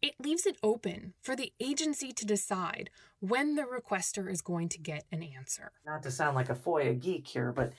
It 0.00 0.14
leaves 0.22 0.46
it 0.46 0.56
open 0.62 1.14
for 1.20 1.34
the 1.34 1.52
agency 1.60 2.12
to 2.12 2.24
decide 2.24 2.90
when 3.20 3.56
the 3.56 3.64
requester 3.64 4.30
is 4.30 4.40
going 4.40 4.68
to 4.70 4.78
get 4.78 5.04
an 5.10 5.22
answer. 5.22 5.72
Not 5.84 6.04
to 6.04 6.10
sound 6.10 6.36
like 6.36 6.48
a 6.48 6.54
FOIA 6.54 6.98
geek 6.98 7.26
here, 7.26 7.52
but 7.52 7.72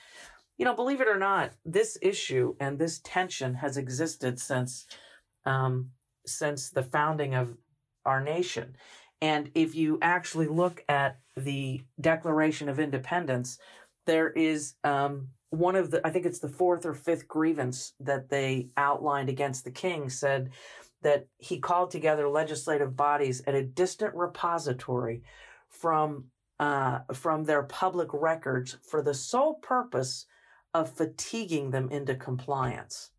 you 0.58 0.66
know, 0.66 0.76
believe 0.76 1.00
it 1.00 1.08
or 1.08 1.18
not, 1.18 1.52
this 1.64 1.98
issue 2.02 2.56
and 2.60 2.78
this 2.78 3.00
tension 3.00 3.56
has 3.56 3.78
existed 3.78 4.40
since 4.42 4.86
um, 5.46 5.92
since 6.26 6.70
the 6.70 6.84
founding 6.84 7.34
of 7.34 7.56
our 8.06 8.22
nation. 8.22 8.76
And 9.22 9.52
if 9.54 9.76
you 9.76 10.00
actually 10.02 10.48
look 10.48 10.84
at 10.88 11.20
the 11.36 11.82
Declaration 12.00 12.70
of 12.70 12.80
Independence, 12.80 13.58
there 14.06 14.30
is 14.30 14.76
um, 14.84 15.30
one 15.50 15.76
of 15.76 15.92
the, 15.92 16.06
I 16.06 16.10
think 16.10 16.26
it's 16.26 16.40
the 16.40 16.50
fourth 16.50 16.86
or 16.86 16.94
fifth 16.94 17.28
grievance 17.28 17.94
that 18.00 18.30
they 18.30 18.70
outlined 18.78 19.30
against 19.30 19.64
the 19.64 19.72
king 19.72 20.10
said 20.10 20.52
that 21.02 21.28
he 21.38 21.60
called 21.60 21.92
together 21.92 22.28
legislative 22.28 22.96
bodies 22.96 23.42
at 23.48 23.56
a 23.56 23.64
distant 23.64 24.16
repository 24.16 25.24
from 25.70 26.26
uh, 26.60 27.00
from 27.14 27.46
their 27.46 27.64
public 27.64 28.10
records 28.12 28.78
for 28.84 29.02
the 29.02 29.14
sole 29.14 29.54
purpose 29.56 30.26
of 30.74 30.92
fatiguing 30.92 31.72
them 31.72 31.90
into 31.90 32.14
compliance. 32.14 33.12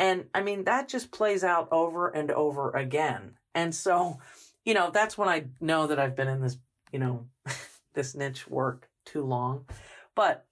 And 0.00 0.24
I 0.34 0.42
mean, 0.42 0.64
that 0.64 0.88
just 0.88 1.12
plays 1.12 1.44
out 1.44 1.68
over 1.70 2.08
and 2.08 2.30
over 2.30 2.70
again. 2.70 3.36
And 3.54 3.74
so, 3.74 4.18
you 4.64 4.74
know, 4.74 4.90
that's 4.90 5.16
when 5.18 5.28
I 5.28 5.46
know 5.60 5.86
that 5.86 5.98
I've 5.98 6.16
been 6.16 6.28
in 6.28 6.40
this, 6.40 6.58
you 6.92 6.98
know, 6.98 7.26
this 7.94 8.14
niche 8.14 8.48
work 8.48 8.88
too 9.04 9.22
long. 9.22 9.66
But 10.14 10.46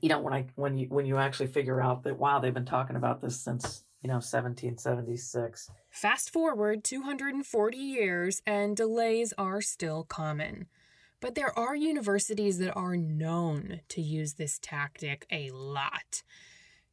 you 0.00 0.08
know, 0.08 0.20
when 0.20 0.32
I 0.32 0.46
when 0.54 0.76
you 0.76 0.86
when 0.88 1.06
you 1.06 1.18
actually 1.18 1.48
figure 1.48 1.80
out 1.80 2.02
that 2.04 2.18
wow, 2.18 2.38
they've 2.38 2.54
been 2.54 2.64
talking 2.64 2.96
about 2.96 3.20
this 3.20 3.40
since 3.40 3.84
you 4.02 4.08
know 4.08 4.14
1776. 4.14 5.70
Fast 5.90 6.32
forward 6.32 6.84
240 6.84 7.76
years, 7.76 8.40
and 8.46 8.76
delays 8.76 9.34
are 9.36 9.60
still 9.60 10.04
common. 10.04 10.66
But 11.20 11.34
there 11.34 11.56
are 11.56 11.76
universities 11.76 12.58
that 12.58 12.74
are 12.74 12.96
known 12.96 13.80
to 13.90 14.00
use 14.00 14.34
this 14.34 14.58
tactic 14.60 15.26
a 15.30 15.50
lot. 15.50 16.22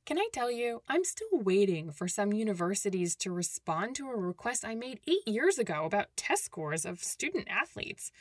Can 0.09 0.17
I 0.17 0.27
tell 0.33 0.49
you, 0.49 0.81
I'm 0.87 1.03
still 1.03 1.27
waiting 1.31 1.91
for 1.91 2.07
some 2.07 2.33
universities 2.33 3.15
to 3.17 3.31
respond 3.31 3.95
to 3.97 4.09
a 4.09 4.15
request 4.15 4.65
I 4.65 4.73
made 4.73 5.01
eight 5.07 5.27
years 5.27 5.59
ago 5.59 5.85
about 5.85 6.07
test 6.17 6.45
scores 6.45 6.83
of 6.83 7.03
student 7.03 7.47
athletes. 7.47 8.11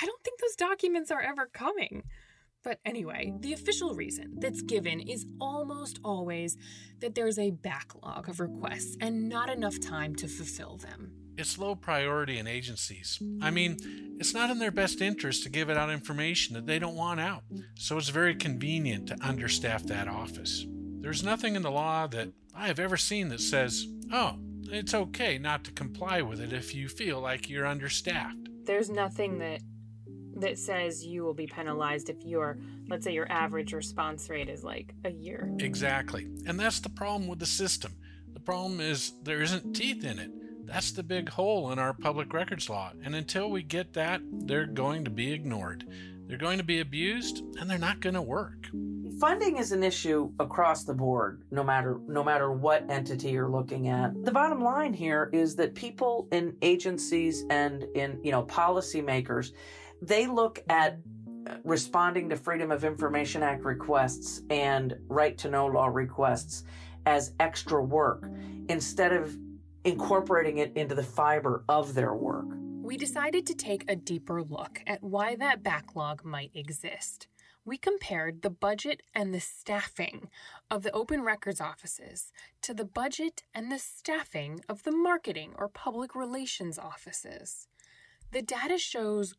I 0.00 0.06
don't 0.06 0.24
think 0.24 0.40
those 0.40 0.56
documents 0.56 1.10
are 1.10 1.20
ever 1.20 1.44
coming. 1.44 2.04
But 2.62 2.80
anyway, 2.86 3.34
the 3.40 3.52
official 3.52 3.94
reason 3.94 4.36
that's 4.38 4.62
given 4.62 5.00
is 5.00 5.26
almost 5.38 6.00
always 6.02 6.56
that 7.00 7.14
there's 7.14 7.38
a 7.38 7.50
backlog 7.50 8.26
of 8.30 8.40
requests 8.40 8.96
and 9.02 9.28
not 9.28 9.50
enough 9.50 9.78
time 9.78 10.14
to 10.14 10.28
fulfill 10.28 10.78
them. 10.78 11.12
It's 11.36 11.58
low 11.58 11.74
priority 11.74 12.38
in 12.38 12.46
agencies. 12.46 13.20
I 13.42 13.50
mean, 13.50 13.76
it's 14.18 14.32
not 14.32 14.48
in 14.48 14.58
their 14.58 14.70
best 14.70 15.02
interest 15.02 15.42
to 15.42 15.50
give 15.50 15.68
out 15.68 15.90
information 15.90 16.54
that 16.54 16.64
they 16.64 16.78
don't 16.78 16.96
want 16.96 17.20
out, 17.20 17.42
so 17.74 17.98
it's 17.98 18.08
very 18.08 18.34
convenient 18.34 19.08
to 19.08 19.16
understaff 19.16 19.82
that 19.88 20.08
office. 20.08 20.64
There's 21.04 21.22
nothing 21.22 21.54
in 21.54 21.60
the 21.60 21.70
law 21.70 22.06
that 22.06 22.30
I 22.54 22.66
have 22.66 22.78
ever 22.78 22.96
seen 22.96 23.28
that 23.28 23.42
says, 23.42 23.86
oh, 24.10 24.38
it's 24.70 24.94
okay 24.94 25.36
not 25.36 25.62
to 25.64 25.70
comply 25.70 26.22
with 26.22 26.40
it 26.40 26.50
if 26.50 26.74
you 26.74 26.88
feel 26.88 27.20
like 27.20 27.50
you're 27.50 27.66
understaffed. 27.66 28.48
There's 28.64 28.88
nothing 28.88 29.38
that 29.40 29.60
that 30.36 30.58
says 30.58 31.04
you 31.04 31.22
will 31.22 31.34
be 31.34 31.46
penalized 31.46 32.08
if 32.08 32.16
your 32.24 32.56
let's 32.88 33.04
say 33.04 33.12
your 33.12 33.30
average 33.30 33.74
response 33.74 34.30
rate 34.30 34.48
is 34.48 34.64
like 34.64 34.94
a 35.04 35.10
year. 35.10 35.54
Exactly. 35.58 36.26
And 36.46 36.58
that's 36.58 36.80
the 36.80 36.88
problem 36.88 37.28
with 37.28 37.38
the 37.38 37.44
system. 37.44 37.94
The 38.32 38.40
problem 38.40 38.80
is 38.80 39.12
there 39.24 39.42
isn't 39.42 39.74
teeth 39.74 40.04
in 40.04 40.18
it. 40.18 40.30
That's 40.66 40.92
the 40.92 41.02
big 41.02 41.28
hole 41.28 41.70
in 41.70 41.78
our 41.78 41.92
public 41.92 42.32
records 42.32 42.70
law. 42.70 42.92
And 43.04 43.14
until 43.14 43.50
we 43.50 43.62
get 43.62 43.92
that, 43.92 44.22
they're 44.32 44.64
going 44.64 45.04
to 45.04 45.10
be 45.10 45.32
ignored. 45.32 45.84
They're 46.26 46.38
going 46.38 46.58
to 46.58 46.64
be 46.64 46.80
abused 46.80 47.44
and 47.60 47.68
they're 47.68 47.78
not 47.78 48.00
going 48.00 48.14
to 48.14 48.22
work. 48.22 48.68
Funding 49.20 49.58
is 49.58 49.72
an 49.72 49.84
issue 49.84 50.32
across 50.40 50.84
the 50.84 50.94
board, 50.94 51.42
no 51.50 51.62
matter 51.62 52.00
no 52.08 52.24
matter 52.24 52.50
what 52.50 52.90
entity 52.90 53.30
you're 53.30 53.50
looking 53.50 53.88
at. 53.88 54.12
The 54.24 54.32
bottom 54.32 54.62
line 54.62 54.92
here 54.92 55.30
is 55.32 55.54
that 55.56 55.74
people 55.74 56.28
in 56.32 56.56
agencies 56.62 57.44
and 57.50 57.84
in, 57.94 58.20
you 58.24 58.32
know, 58.32 58.44
policymakers 58.44 59.52
they 60.02 60.26
look 60.26 60.62
at 60.68 60.98
uh, 61.46 61.54
responding 61.64 62.28
to 62.28 62.36
Freedom 62.36 62.70
of 62.70 62.84
Information 62.84 63.42
Act 63.42 63.64
requests 63.64 64.42
and 64.50 64.94
right 65.08 65.36
to 65.38 65.48
know 65.48 65.66
law 65.66 65.86
requests 65.86 66.64
as 67.06 67.32
extra 67.40 67.82
work 67.82 68.30
instead 68.68 69.12
of 69.12 69.36
incorporating 69.84 70.58
it 70.58 70.72
into 70.76 70.94
the 70.94 71.02
fiber 71.02 71.64
of 71.68 71.94
their 71.94 72.14
work. 72.14 72.46
We 72.84 72.98
decided 72.98 73.46
to 73.46 73.54
take 73.54 73.90
a 73.90 73.96
deeper 73.96 74.42
look 74.42 74.82
at 74.86 75.02
why 75.02 75.36
that 75.36 75.62
backlog 75.62 76.22
might 76.22 76.50
exist. 76.54 77.28
We 77.64 77.78
compared 77.78 78.42
the 78.42 78.50
budget 78.50 79.00
and 79.14 79.32
the 79.32 79.40
staffing 79.40 80.28
of 80.70 80.82
the 80.82 80.92
open 80.92 81.22
records 81.22 81.62
offices 81.62 82.30
to 82.60 82.74
the 82.74 82.84
budget 82.84 83.42
and 83.54 83.72
the 83.72 83.78
staffing 83.78 84.60
of 84.68 84.82
the 84.82 84.92
marketing 84.92 85.54
or 85.56 85.68
public 85.68 86.14
relations 86.14 86.78
offices. 86.78 87.68
The 88.32 88.42
data 88.42 88.76
shows 88.76 89.34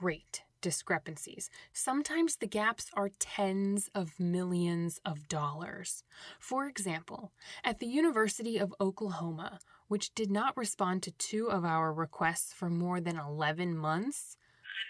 great 0.00 0.42
discrepancies. 0.60 1.50
Sometimes 1.72 2.36
the 2.36 2.48
gaps 2.48 2.90
are 2.94 3.10
tens 3.20 3.90
of 3.94 4.18
millions 4.18 5.00
of 5.04 5.28
dollars. 5.28 6.02
For 6.40 6.66
example, 6.66 7.30
at 7.62 7.78
the 7.78 7.86
University 7.86 8.58
of 8.58 8.74
Oklahoma, 8.80 9.60
which 9.88 10.14
did 10.14 10.30
not 10.30 10.56
respond 10.56 11.02
to 11.02 11.10
two 11.12 11.50
of 11.50 11.64
our 11.64 11.92
requests 11.92 12.52
for 12.52 12.70
more 12.70 13.00
than 13.00 13.16
11 13.16 13.76
months. 13.76 14.36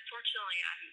Unfortunately, 0.05 0.61
I'm 0.67 0.85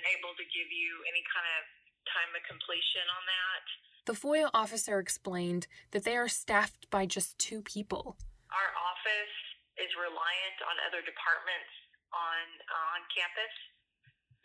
unable 0.00 0.32
to 0.36 0.44
give 0.48 0.68
you 0.72 0.90
any 1.08 1.22
kind 1.28 1.46
of 1.60 1.62
time 2.08 2.32
of 2.34 2.42
completion 2.48 3.04
on 3.06 3.22
that. 3.28 3.64
The 4.08 4.16
FOIA 4.18 4.48
officer 4.52 4.98
explained 4.98 5.68
that 5.92 6.04
they 6.04 6.16
are 6.16 6.28
staffed 6.28 6.90
by 6.90 7.06
just 7.06 7.38
two 7.38 7.62
people. 7.62 8.16
Our 8.50 8.70
office 8.74 9.36
is 9.78 9.92
reliant 9.94 10.58
on 10.66 10.74
other 10.88 11.04
departments 11.04 11.72
on 12.10 12.44
on 12.66 12.98
campus 13.14 13.54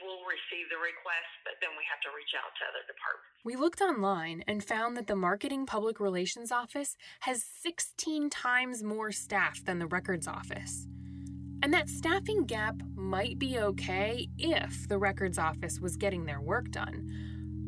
we'll 0.02 0.26
receive 0.28 0.70
the 0.70 0.78
request, 0.78 1.32
but 1.44 1.54
then 1.62 1.72
we 1.78 1.84
have 1.90 2.02
to 2.02 2.10
reach 2.16 2.34
out 2.36 2.52
to 2.60 2.64
other 2.68 2.84
departments. 2.88 3.36
We 3.44 3.56
looked 3.56 3.82
online 3.82 4.44
and 4.48 4.64
found 4.64 4.98
that 4.98 5.08
the 5.08 5.16
Marketing 5.16 5.66
Public 5.66 6.00
Relations 6.00 6.52
Office 6.52 6.98
has 7.22 7.44
16 7.44 8.30
times 8.30 8.84
more 8.84 9.12
staff 9.12 9.64
than 9.64 9.80
the 9.80 9.88
Records 9.88 10.28
Office. 10.28 10.88
And 11.64 11.74
that 11.74 11.90
staffing 11.90 12.46
gap 12.46 12.76
might 12.96 13.40
be 13.40 13.58
okay 13.58 14.28
if 14.38 14.88
the 14.88 14.98
Records 14.98 15.40
Office 15.40 15.80
was 15.80 15.96
getting 15.96 16.26
their 16.26 16.42
work 16.42 16.70
done. 16.70 17.10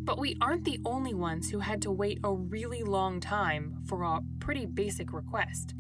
But 0.04 0.20
we 0.20 0.38
aren't 0.40 0.66
the 0.66 0.80
only 0.86 1.14
ones 1.14 1.50
who 1.50 1.60
had 1.60 1.82
to 1.82 1.92
wait 1.92 2.20
a 2.24 2.34
really 2.34 2.84
long 2.84 3.20
time 3.20 3.84
for 3.88 4.04
a 4.04 4.22
pretty 4.40 4.66
basic 4.66 5.14
request. 5.14 5.74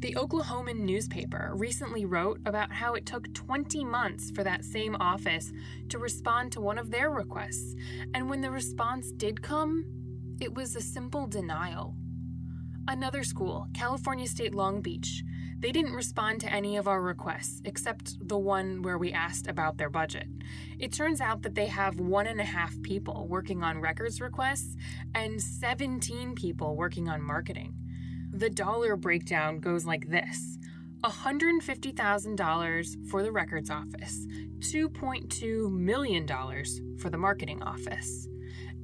The 0.00 0.14
Oklahoman 0.14 0.78
newspaper 0.78 1.50
recently 1.56 2.04
wrote 2.04 2.38
about 2.46 2.70
how 2.70 2.94
it 2.94 3.04
took 3.04 3.34
20 3.34 3.84
months 3.84 4.30
for 4.30 4.44
that 4.44 4.64
same 4.64 4.94
office 5.00 5.50
to 5.88 5.98
respond 5.98 6.52
to 6.52 6.60
one 6.60 6.78
of 6.78 6.92
their 6.92 7.10
requests, 7.10 7.74
and 8.14 8.30
when 8.30 8.40
the 8.40 8.52
response 8.52 9.10
did 9.10 9.42
come, 9.42 9.84
it 10.40 10.54
was 10.54 10.76
a 10.76 10.80
simple 10.80 11.26
denial. 11.26 11.96
Another 12.86 13.24
school, 13.24 13.66
California 13.74 14.28
State 14.28 14.54
Long 14.54 14.80
Beach, 14.80 15.24
they 15.58 15.72
didn't 15.72 15.94
respond 15.94 16.40
to 16.42 16.52
any 16.52 16.76
of 16.76 16.86
our 16.86 17.02
requests 17.02 17.60
except 17.64 18.16
the 18.28 18.38
one 18.38 18.82
where 18.82 18.98
we 18.98 19.12
asked 19.12 19.48
about 19.48 19.78
their 19.78 19.90
budget. 19.90 20.28
It 20.78 20.92
turns 20.92 21.20
out 21.20 21.42
that 21.42 21.56
they 21.56 21.66
have 21.66 21.98
one 21.98 22.28
and 22.28 22.40
a 22.40 22.44
half 22.44 22.80
people 22.82 23.26
working 23.26 23.64
on 23.64 23.80
records 23.80 24.20
requests 24.20 24.76
and 25.16 25.42
17 25.42 26.36
people 26.36 26.76
working 26.76 27.08
on 27.08 27.20
marketing. 27.20 27.74
The 28.38 28.48
dollar 28.48 28.94
breakdown 28.94 29.58
goes 29.58 29.84
like 29.84 30.10
this 30.10 30.58
$150,000 31.02 33.10
for 33.10 33.24
the 33.24 33.32
records 33.32 33.68
office, 33.68 34.28
$2.2 34.60 35.72
million 35.72 36.28
for 36.98 37.10
the 37.10 37.18
marketing 37.18 37.60
office. 37.64 38.28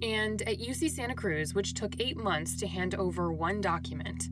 And 0.03 0.43
at 0.43 0.59
UC 0.59 0.91
Santa 0.91 1.15
Cruz, 1.15 1.55
which 1.55 1.75
took 1.75 1.95
eight 2.01 2.17
months 2.17 2.57
to 2.57 2.67
hand 2.67 2.97
over 2.97 3.33
one 3.33 3.61
document, 3.61 4.29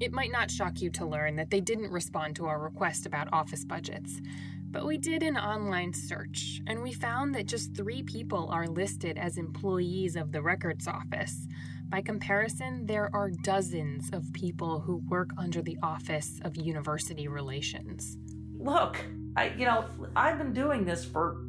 it 0.00 0.12
might 0.12 0.32
not 0.32 0.50
shock 0.50 0.82
you 0.82 0.90
to 0.90 1.06
learn 1.06 1.36
that 1.36 1.50
they 1.50 1.60
didn't 1.60 1.92
respond 1.92 2.34
to 2.34 2.46
our 2.46 2.60
request 2.60 3.06
about 3.06 3.32
office 3.32 3.64
budgets. 3.64 4.20
But 4.68 4.84
we 4.84 4.98
did 4.98 5.22
an 5.22 5.36
online 5.36 5.92
search, 5.92 6.60
and 6.66 6.82
we 6.82 6.92
found 6.92 7.36
that 7.36 7.46
just 7.46 7.76
three 7.76 8.02
people 8.02 8.48
are 8.50 8.66
listed 8.66 9.16
as 9.16 9.38
employees 9.38 10.16
of 10.16 10.32
the 10.32 10.42
records 10.42 10.88
office. 10.88 11.46
By 11.88 12.02
comparison, 12.02 12.86
there 12.86 13.08
are 13.14 13.30
dozens 13.42 14.10
of 14.12 14.32
people 14.32 14.80
who 14.80 15.02
work 15.08 15.30
under 15.38 15.62
the 15.62 15.76
Office 15.82 16.40
of 16.44 16.56
University 16.56 17.28
Relations. 17.28 18.16
Look, 18.58 19.04
I 19.36 19.50
you 19.56 19.64
know, 19.64 19.84
I've 20.16 20.38
been 20.38 20.52
doing 20.52 20.84
this 20.84 21.04
for 21.04 21.44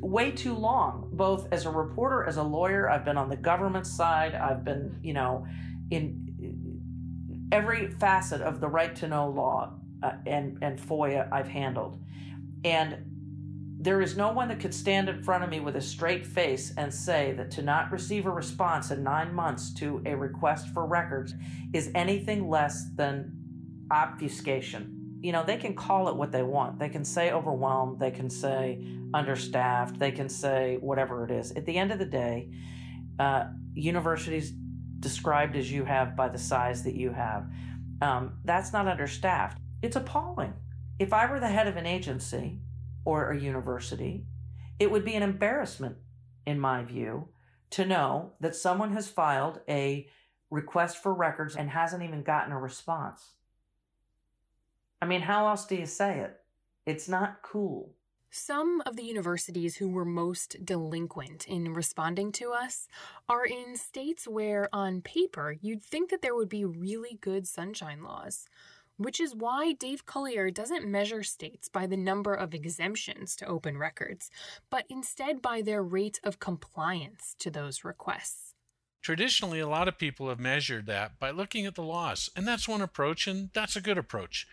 way 0.00 0.30
too 0.30 0.54
long, 0.54 1.08
both 1.12 1.48
as 1.52 1.66
a 1.66 1.70
reporter, 1.70 2.24
as 2.24 2.36
a 2.36 2.42
lawyer, 2.42 2.88
I've 2.88 3.04
been 3.04 3.16
on 3.16 3.28
the 3.28 3.36
government 3.36 3.86
side, 3.86 4.34
I've 4.34 4.64
been, 4.64 4.98
you 5.02 5.12
know, 5.12 5.46
in 5.90 6.80
every 7.52 7.90
facet 7.90 8.40
of 8.40 8.60
the 8.60 8.68
right 8.68 8.94
to 8.96 9.08
know 9.08 9.28
law 9.28 9.74
uh, 10.02 10.12
and 10.26 10.58
and 10.62 10.78
FOIA 10.78 11.28
I've 11.32 11.48
handled. 11.48 11.98
And 12.64 13.13
there 13.84 14.00
is 14.00 14.16
no 14.16 14.32
one 14.32 14.48
that 14.48 14.60
could 14.60 14.72
stand 14.72 15.10
in 15.10 15.22
front 15.22 15.44
of 15.44 15.50
me 15.50 15.60
with 15.60 15.76
a 15.76 15.80
straight 15.80 16.24
face 16.24 16.72
and 16.78 16.92
say 16.92 17.34
that 17.36 17.50
to 17.50 17.60
not 17.60 17.92
receive 17.92 18.24
a 18.24 18.30
response 18.30 18.90
in 18.90 19.02
nine 19.02 19.32
months 19.34 19.74
to 19.74 20.02
a 20.06 20.16
request 20.16 20.68
for 20.72 20.86
records 20.86 21.34
is 21.74 21.90
anything 21.94 22.48
less 22.48 22.86
than 22.94 23.36
obfuscation. 23.92 25.18
You 25.20 25.32
know, 25.32 25.44
they 25.44 25.58
can 25.58 25.74
call 25.74 26.08
it 26.08 26.16
what 26.16 26.32
they 26.32 26.42
want. 26.42 26.78
They 26.78 26.88
can 26.88 27.04
say 27.04 27.30
overwhelmed, 27.30 28.00
they 28.00 28.10
can 28.10 28.30
say 28.30 28.82
understaffed, 29.12 29.98
they 29.98 30.12
can 30.12 30.30
say 30.30 30.78
whatever 30.80 31.22
it 31.26 31.30
is. 31.30 31.52
At 31.52 31.66
the 31.66 31.76
end 31.76 31.92
of 31.92 31.98
the 31.98 32.06
day, 32.06 32.48
uh, 33.18 33.48
universities 33.74 34.54
described 34.98 35.56
as 35.56 35.70
you 35.70 35.84
have 35.84 36.16
by 36.16 36.30
the 36.30 36.38
size 36.38 36.84
that 36.84 36.94
you 36.94 37.12
have, 37.12 37.50
um, 38.00 38.38
that's 38.46 38.72
not 38.72 38.88
understaffed. 38.88 39.58
It's 39.82 39.96
appalling. 39.96 40.54
If 40.98 41.12
I 41.12 41.30
were 41.30 41.38
the 41.38 41.48
head 41.48 41.66
of 41.66 41.76
an 41.76 41.84
agency, 41.84 42.60
or 43.04 43.30
a 43.30 43.40
university, 43.40 44.24
it 44.78 44.90
would 44.90 45.04
be 45.04 45.14
an 45.14 45.22
embarrassment, 45.22 45.96
in 46.46 46.58
my 46.58 46.82
view, 46.82 47.28
to 47.70 47.84
know 47.84 48.32
that 48.40 48.56
someone 48.56 48.92
has 48.92 49.08
filed 49.08 49.60
a 49.68 50.08
request 50.50 51.02
for 51.02 51.12
records 51.12 51.56
and 51.56 51.70
hasn't 51.70 52.02
even 52.02 52.22
gotten 52.22 52.52
a 52.52 52.58
response. 52.58 53.32
I 55.02 55.06
mean, 55.06 55.22
how 55.22 55.48
else 55.48 55.66
do 55.66 55.76
you 55.76 55.86
say 55.86 56.20
it? 56.20 56.40
It's 56.86 57.08
not 57.08 57.42
cool. 57.42 57.94
Some 58.30 58.82
of 58.84 58.96
the 58.96 59.04
universities 59.04 59.76
who 59.76 59.88
were 59.88 60.04
most 60.04 60.64
delinquent 60.64 61.46
in 61.46 61.72
responding 61.72 62.32
to 62.32 62.50
us 62.50 62.88
are 63.28 63.44
in 63.44 63.76
states 63.76 64.26
where, 64.26 64.68
on 64.72 65.02
paper, 65.02 65.56
you'd 65.60 65.84
think 65.84 66.10
that 66.10 66.20
there 66.20 66.34
would 66.34 66.48
be 66.48 66.64
really 66.64 67.18
good 67.20 67.46
sunshine 67.46 68.02
laws. 68.02 68.48
Which 68.96 69.18
is 69.18 69.34
why 69.34 69.72
Dave 69.72 70.06
Cuillier 70.06 70.52
doesn't 70.52 70.86
measure 70.86 71.22
states 71.22 71.68
by 71.68 71.86
the 71.86 71.96
number 71.96 72.32
of 72.32 72.54
exemptions 72.54 73.34
to 73.36 73.46
open 73.46 73.76
records, 73.76 74.30
but 74.70 74.84
instead 74.88 75.42
by 75.42 75.62
their 75.62 75.82
rate 75.82 76.20
of 76.22 76.38
compliance 76.38 77.34
to 77.40 77.50
those 77.50 77.84
requests. 77.84 78.54
Traditionally, 79.02 79.60
a 79.60 79.68
lot 79.68 79.88
of 79.88 79.98
people 79.98 80.28
have 80.28 80.40
measured 80.40 80.86
that 80.86 81.18
by 81.18 81.30
looking 81.30 81.66
at 81.66 81.74
the 81.74 81.82
laws, 81.82 82.30
and 82.34 82.48
that's 82.48 82.68
one 82.68 82.80
approach, 82.80 83.26
and 83.26 83.50
that's 83.52 83.76
a 83.76 83.80
good 83.80 83.98
approach. 83.98 84.46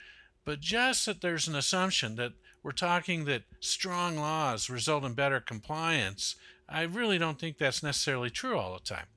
But 0.43 0.59
just 0.59 1.05
that 1.05 1.21
there's 1.21 1.47
an 1.47 1.55
assumption 1.55 2.15
that 2.15 2.33
we're 2.63 2.71
talking 2.71 3.25
that 3.25 3.43
strong 3.59 4.17
laws 4.17 4.69
result 4.69 5.03
in 5.03 5.13
better 5.13 5.39
compliance, 5.39 6.35
I 6.67 6.81
really 6.81 7.17
don't 7.17 7.39
think 7.39 7.57
that's 7.57 7.83
necessarily 7.83 8.29
true 8.29 8.57
all 8.57 8.73
the 8.73 8.79
time. 8.79 9.07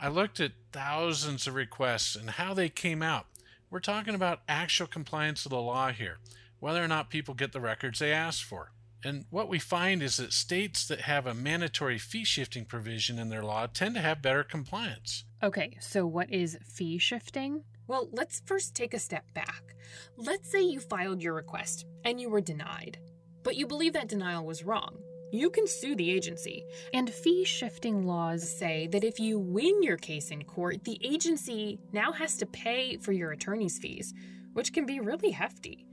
I 0.00 0.08
looked 0.08 0.40
at 0.40 0.52
thousands 0.72 1.46
of 1.46 1.54
requests 1.54 2.16
and 2.16 2.30
how 2.30 2.54
they 2.54 2.68
came 2.68 3.02
out. 3.02 3.26
We're 3.72 3.80
talking 3.80 4.14
about 4.14 4.42
actual 4.50 4.86
compliance 4.86 5.46
of 5.46 5.50
the 5.50 5.58
law 5.58 5.92
here, 5.92 6.18
whether 6.60 6.84
or 6.84 6.88
not 6.88 7.08
people 7.08 7.32
get 7.32 7.52
the 7.52 7.60
records 7.60 8.00
they 8.00 8.12
ask 8.12 8.44
for. 8.44 8.70
And 9.02 9.24
what 9.30 9.48
we 9.48 9.58
find 9.58 10.02
is 10.02 10.18
that 10.18 10.34
states 10.34 10.86
that 10.88 11.00
have 11.00 11.26
a 11.26 11.32
mandatory 11.32 11.96
fee 11.96 12.24
shifting 12.24 12.66
provision 12.66 13.18
in 13.18 13.30
their 13.30 13.42
law 13.42 13.66
tend 13.66 13.94
to 13.94 14.02
have 14.02 14.20
better 14.20 14.44
compliance. 14.44 15.24
Okay, 15.42 15.78
so 15.80 16.06
what 16.06 16.30
is 16.30 16.58
fee 16.62 16.98
shifting? 16.98 17.64
Well, 17.86 18.10
let's 18.12 18.42
first 18.44 18.74
take 18.74 18.92
a 18.92 18.98
step 18.98 19.24
back. 19.32 19.74
Let's 20.18 20.50
say 20.52 20.60
you 20.60 20.78
filed 20.78 21.22
your 21.22 21.32
request 21.32 21.86
and 22.04 22.20
you 22.20 22.28
were 22.28 22.42
denied, 22.42 22.98
but 23.42 23.56
you 23.56 23.66
believe 23.66 23.94
that 23.94 24.06
denial 24.06 24.44
was 24.44 24.64
wrong. 24.64 24.98
You 25.32 25.48
can 25.48 25.66
sue 25.66 25.96
the 25.96 26.10
agency. 26.10 26.62
And 26.92 27.08
fee 27.08 27.44
shifting 27.44 28.06
laws 28.06 28.48
say 28.48 28.86
that 28.88 29.02
if 29.02 29.18
you 29.18 29.38
win 29.38 29.82
your 29.82 29.96
case 29.96 30.30
in 30.30 30.44
court, 30.44 30.84
the 30.84 31.00
agency 31.02 31.80
now 31.90 32.12
has 32.12 32.36
to 32.36 32.46
pay 32.46 32.98
for 32.98 33.12
your 33.12 33.32
attorney's 33.32 33.78
fees, 33.78 34.12
which 34.52 34.74
can 34.74 34.84
be 34.84 35.00
really 35.00 35.30
hefty. 35.30 35.86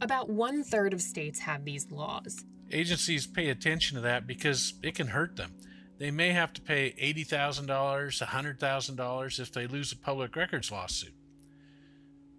About 0.00 0.30
one 0.30 0.64
third 0.64 0.94
of 0.94 1.02
states 1.02 1.38
have 1.40 1.64
these 1.64 1.92
laws. 1.92 2.42
Agencies 2.72 3.26
pay 3.26 3.50
attention 3.50 3.96
to 3.96 4.00
that 4.00 4.26
because 4.26 4.72
it 4.82 4.94
can 4.94 5.08
hurt 5.08 5.36
them. 5.36 5.52
They 5.98 6.10
may 6.10 6.32
have 6.32 6.54
to 6.54 6.62
pay 6.62 6.94
$80,000, 6.98 7.66
$100,000 7.66 9.40
if 9.40 9.52
they 9.52 9.66
lose 9.66 9.92
a 9.92 9.96
public 9.96 10.34
records 10.36 10.72
lawsuit. 10.72 11.14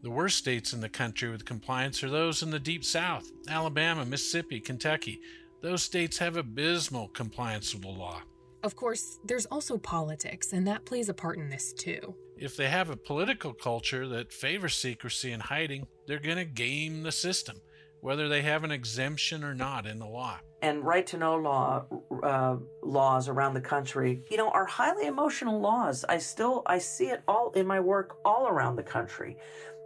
The 0.02 0.10
worst 0.10 0.38
states 0.38 0.74
in 0.74 0.82
the 0.82 0.90
country 0.90 1.30
with 1.30 1.46
compliance 1.46 2.04
are 2.04 2.10
those 2.10 2.42
in 2.42 2.50
the 2.50 2.60
deep 2.60 2.84
south 2.84 3.32
Alabama, 3.48 4.06
Mississippi, 4.06 4.60
Kentucky. 4.60 5.20
Those 5.62 5.84
states 5.84 6.18
have 6.18 6.38
abysmal 6.38 7.10
compliance 7.10 7.74
with 7.74 7.84
the 7.84 7.90
law. 7.90 8.22
Of 8.64 8.76
course, 8.76 9.20
there's 9.26 9.46
also 9.48 9.78
politics, 9.78 10.54
and 10.54 10.68
that 10.68 10.86
plays 10.86 11.10
a 11.10 11.14
part 11.14 11.38
in 11.38 11.50
this 11.50 11.74
too. 11.74 12.16
If 12.38 12.56
they 12.56 12.70
have 12.70 12.90
a 12.90 12.98
political 12.98 13.54
culture 13.54 14.08
that 14.10 14.32
favors 14.32 14.76
secrecy 14.76 15.32
and 15.32 15.42
hiding, 15.42 15.88
they're 16.08 16.20
going 16.20 16.38
to 16.38 16.46
game 16.46 17.04
the 17.04 17.12
system, 17.12 17.58
whether 18.02 18.30
they 18.30 18.42
have 18.42 18.64
an 18.64 18.72
exemption 18.72 19.44
or 19.44 19.56
not 19.56 19.88
in 19.88 20.00
the 20.00 20.06
law. 20.06 20.40
And 20.62 20.84
right 20.84 21.06
to 21.08 21.18
know 21.18 21.36
law 21.36 21.86
uh, 22.24 22.58
laws 22.84 23.28
around 23.30 23.54
the 23.54 23.62
country, 23.62 24.24
you 24.30 24.38
know, 24.38 24.50
are 24.50 24.66
highly 24.66 25.06
emotional 25.06 25.60
laws. 25.60 26.04
I 26.10 26.18
still 26.18 26.64
I 26.66 26.80
see 26.80 27.08
it 27.08 27.22
all 27.28 27.52
in 27.52 27.68
my 27.68 27.80
work 27.80 28.18
all 28.26 28.48
around 28.48 28.76
the 28.76 28.84
country 28.84 29.38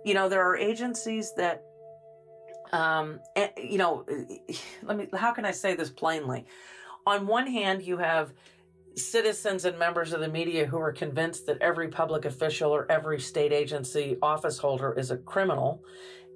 you 0.03 0.13
know, 0.13 0.27
there 0.29 0.41
are 0.41 0.57
agencies 0.57 1.33
that, 1.37 1.65
um, 2.71 3.19
you 3.57 3.77
know, 3.77 4.05
let 4.83 4.97
me, 4.97 5.07
how 5.13 5.31
can 5.31 5.45
I 5.45 5.51
say 5.51 5.75
this 5.75 5.89
plainly? 5.89 6.45
On 7.05 7.27
one 7.27 7.47
hand, 7.47 7.81
you 7.83 7.97
have 7.97 8.34
citizens 8.95 9.65
and 9.65 9.79
members 9.79 10.13
of 10.13 10.19
the 10.19 10.27
media 10.27 10.65
who 10.65 10.77
are 10.77 10.91
convinced 10.91 11.45
that 11.45 11.57
every 11.62 11.88
public 11.88 12.25
official 12.25 12.71
or 12.71 12.91
every 12.91 13.19
state 13.19 13.53
agency 13.53 14.17
office 14.21 14.57
holder 14.57 14.93
is 14.93 15.12
a 15.12 15.17
criminal. 15.17 15.84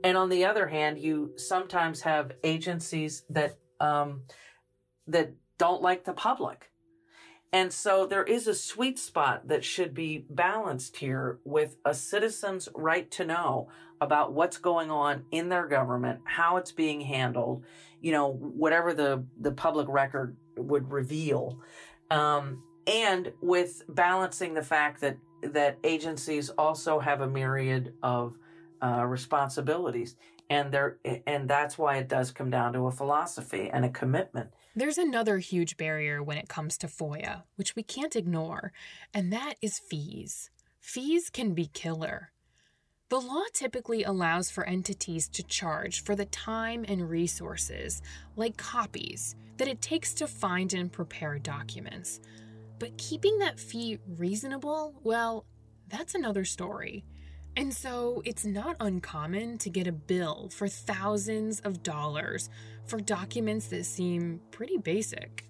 And 0.03 0.17
on 0.17 0.29
the 0.29 0.45
other 0.45 0.67
hand, 0.67 0.99
you 0.99 1.33
sometimes 1.37 2.01
have 2.01 2.31
agencies 2.43 3.23
that, 3.29 3.57
um, 3.79 4.21
that 5.07 5.33
don't 5.57 5.81
like 5.81 6.05
the 6.05 6.13
public. 6.13 6.71
And 7.51 7.71
so 7.71 8.05
there 8.05 8.23
is 8.23 8.47
a 8.47 8.53
sweet 8.53 8.99
spot 8.99 9.47
that 9.47 9.63
should 9.63 9.93
be 9.93 10.25
balanced 10.29 10.97
here 10.97 11.39
with 11.45 11.77
a 11.85 11.93
citizen's 11.93 12.67
right 12.75 13.09
to 13.11 13.25
know 13.25 13.69
about 14.01 14.33
what's 14.33 14.57
going 14.57 14.91
on 14.91 15.23
in 15.31 15.49
their 15.49 15.67
government, 15.67 16.19
how 16.23 16.57
it's 16.57 16.71
being 16.71 17.01
handled, 17.01 17.63
you 18.01 18.11
know, 18.11 18.33
whatever 18.33 18.93
the, 18.93 19.23
the 19.39 19.51
public 19.51 19.87
record 19.89 20.35
would 20.57 20.91
reveal. 20.91 21.59
Um, 22.11 22.63
and 22.87 23.31
with 23.41 23.83
balancing 23.89 24.53
the 24.53 24.61
fact 24.61 25.01
that, 25.01 25.17
that 25.41 25.77
agencies 25.83 26.49
also 26.49 26.99
have 26.99 27.21
a 27.21 27.27
myriad 27.27 27.93
of 28.03 28.37
uh, 28.81 29.05
responsibilities. 29.05 30.15
And 30.49 30.71
there, 30.71 30.97
and 31.25 31.49
that's 31.49 31.77
why 31.77 31.97
it 31.97 32.07
does 32.07 32.31
come 32.31 32.51
down 32.51 32.73
to 32.73 32.85
a 32.87 32.91
philosophy 32.91 33.69
and 33.71 33.83
a 33.83 33.89
commitment 33.89 34.49
there's 34.75 34.97
another 34.97 35.37
huge 35.37 35.77
barrier 35.77 36.21
when 36.21 36.37
it 36.37 36.49
comes 36.49 36.77
to 36.77 36.87
FOIA, 36.87 37.43
which 37.55 37.75
we 37.77 37.83
can't 37.83 38.15
ignore, 38.15 38.73
and 39.13 39.31
that 39.31 39.55
is 39.61 39.79
fees. 39.79 40.49
Fees 40.81 41.29
can 41.29 41.53
be 41.53 41.67
killer. 41.67 42.31
The 43.15 43.21
law 43.21 43.43
typically 43.53 44.03
allows 44.03 44.51
for 44.51 44.65
entities 44.65 45.29
to 45.29 45.43
charge 45.43 46.03
for 46.03 46.17
the 46.17 46.25
time 46.25 46.83
and 46.85 47.09
resources, 47.09 48.01
like 48.35 48.57
copies, 48.57 49.37
that 49.55 49.69
it 49.69 49.81
takes 49.81 50.13
to 50.15 50.27
find 50.27 50.73
and 50.73 50.91
prepare 50.91 51.39
documents. 51.39 52.19
But 52.77 52.97
keeping 52.97 53.39
that 53.39 53.57
fee 53.57 53.99
reasonable, 54.17 54.95
well, 55.01 55.45
that's 55.87 56.13
another 56.13 56.43
story. 56.43 57.05
And 57.55 57.73
so 57.73 58.21
it's 58.25 58.43
not 58.43 58.75
uncommon 58.81 59.59
to 59.59 59.69
get 59.69 59.87
a 59.87 59.93
bill 59.93 60.49
for 60.51 60.67
thousands 60.67 61.61
of 61.61 61.83
dollars 61.83 62.49
for 62.85 62.99
documents 62.99 63.67
that 63.67 63.85
seem 63.85 64.41
pretty 64.51 64.75
basic. 64.75 65.47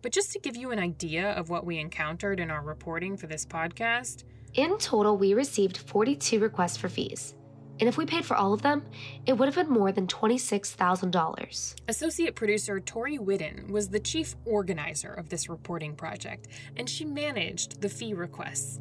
But 0.00 0.12
just 0.12 0.30
to 0.34 0.38
give 0.38 0.54
you 0.54 0.70
an 0.70 0.78
idea 0.78 1.32
of 1.32 1.50
what 1.50 1.66
we 1.66 1.80
encountered 1.80 2.38
in 2.38 2.52
our 2.52 2.62
reporting 2.62 3.16
for 3.16 3.26
this 3.26 3.44
podcast, 3.44 4.22
in 4.54 4.78
total, 4.78 5.16
we 5.16 5.34
received 5.34 5.78
42 5.78 6.40
requests 6.40 6.76
for 6.76 6.88
fees. 6.88 7.34
And 7.78 7.88
if 7.88 7.96
we 7.96 8.04
paid 8.04 8.26
for 8.26 8.36
all 8.36 8.52
of 8.52 8.60
them, 8.60 8.84
it 9.24 9.32
would 9.32 9.46
have 9.46 9.54
been 9.54 9.72
more 9.72 9.90
than 9.90 10.06
$26,000. 10.06 11.74
Associate 11.88 12.34
producer 12.34 12.78
Tori 12.78 13.16
Whidden 13.16 13.68
was 13.68 13.88
the 13.88 14.00
chief 14.00 14.36
organizer 14.44 15.14
of 15.14 15.30
this 15.30 15.48
reporting 15.48 15.94
project, 15.94 16.48
and 16.76 16.88
she 16.88 17.06
managed 17.06 17.80
the 17.80 17.88
fee 17.88 18.12
requests. 18.12 18.80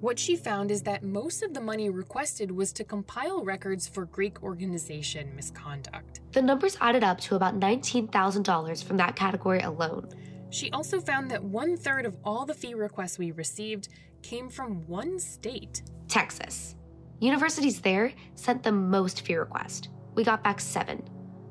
What 0.00 0.18
she 0.18 0.36
found 0.36 0.70
is 0.70 0.82
that 0.82 1.02
most 1.02 1.42
of 1.42 1.54
the 1.54 1.62
money 1.62 1.88
requested 1.88 2.50
was 2.50 2.74
to 2.74 2.84
compile 2.84 3.42
records 3.42 3.88
for 3.88 4.04
Greek 4.04 4.42
organization 4.42 5.34
misconduct. 5.34 6.20
The 6.32 6.42
numbers 6.42 6.76
added 6.82 7.02
up 7.02 7.18
to 7.20 7.36
about 7.36 7.58
$19,000 7.58 8.84
from 8.84 8.98
that 8.98 9.16
category 9.16 9.60
alone. 9.60 10.10
She 10.54 10.70
also 10.70 11.00
found 11.00 11.32
that 11.32 11.42
one 11.42 11.76
third 11.76 12.06
of 12.06 12.16
all 12.22 12.46
the 12.46 12.54
fee 12.54 12.74
requests 12.74 13.18
we 13.18 13.32
received 13.32 13.88
came 14.22 14.48
from 14.48 14.86
one 14.86 15.18
state 15.18 15.82
Texas. 16.06 16.76
Universities 17.18 17.80
there 17.80 18.12
sent 18.36 18.62
the 18.62 18.70
most 18.70 19.22
fee 19.22 19.34
requests. 19.34 19.88
We 20.14 20.22
got 20.22 20.44
back 20.44 20.60
seven, 20.60 21.02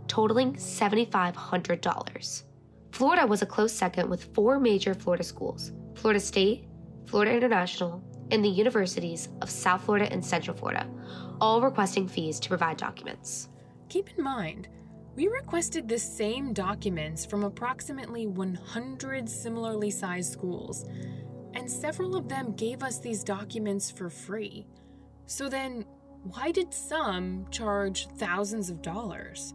totaling 0.07 0.53
$7,500. 0.53 2.43
Florida 2.93 3.27
was 3.27 3.41
a 3.41 3.45
close 3.45 3.73
second 3.73 4.09
with 4.09 4.33
four 4.33 4.57
major 4.57 4.93
Florida 4.93 5.25
schools 5.25 5.73
Florida 5.95 6.21
State, 6.21 6.69
Florida 7.05 7.35
International, 7.35 8.01
and 8.31 8.41
the 8.43 8.47
universities 8.47 9.27
of 9.41 9.49
South 9.49 9.83
Florida 9.83 10.09
and 10.13 10.23
Central 10.23 10.55
Florida, 10.55 10.89
all 11.41 11.61
requesting 11.61 12.07
fees 12.07 12.39
to 12.39 12.47
provide 12.47 12.77
documents. 12.77 13.49
Keep 13.89 14.11
in 14.17 14.23
mind, 14.23 14.69
we 15.15 15.27
requested 15.27 15.87
the 15.87 15.99
same 15.99 16.53
documents 16.53 17.25
from 17.25 17.43
approximately 17.43 18.25
100 18.27 19.29
similarly 19.29 19.91
sized 19.91 20.31
schools, 20.31 20.85
and 21.53 21.69
several 21.69 22.15
of 22.15 22.27
them 22.27 22.53
gave 22.53 22.81
us 22.81 22.99
these 22.99 23.23
documents 23.23 23.91
for 23.91 24.09
free. 24.09 24.65
So 25.27 25.49
then, 25.49 25.85
why 26.23 26.51
did 26.51 26.73
some 26.73 27.45
charge 27.51 28.07
thousands 28.17 28.69
of 28.69 28.81
dollars? 28.81 29.53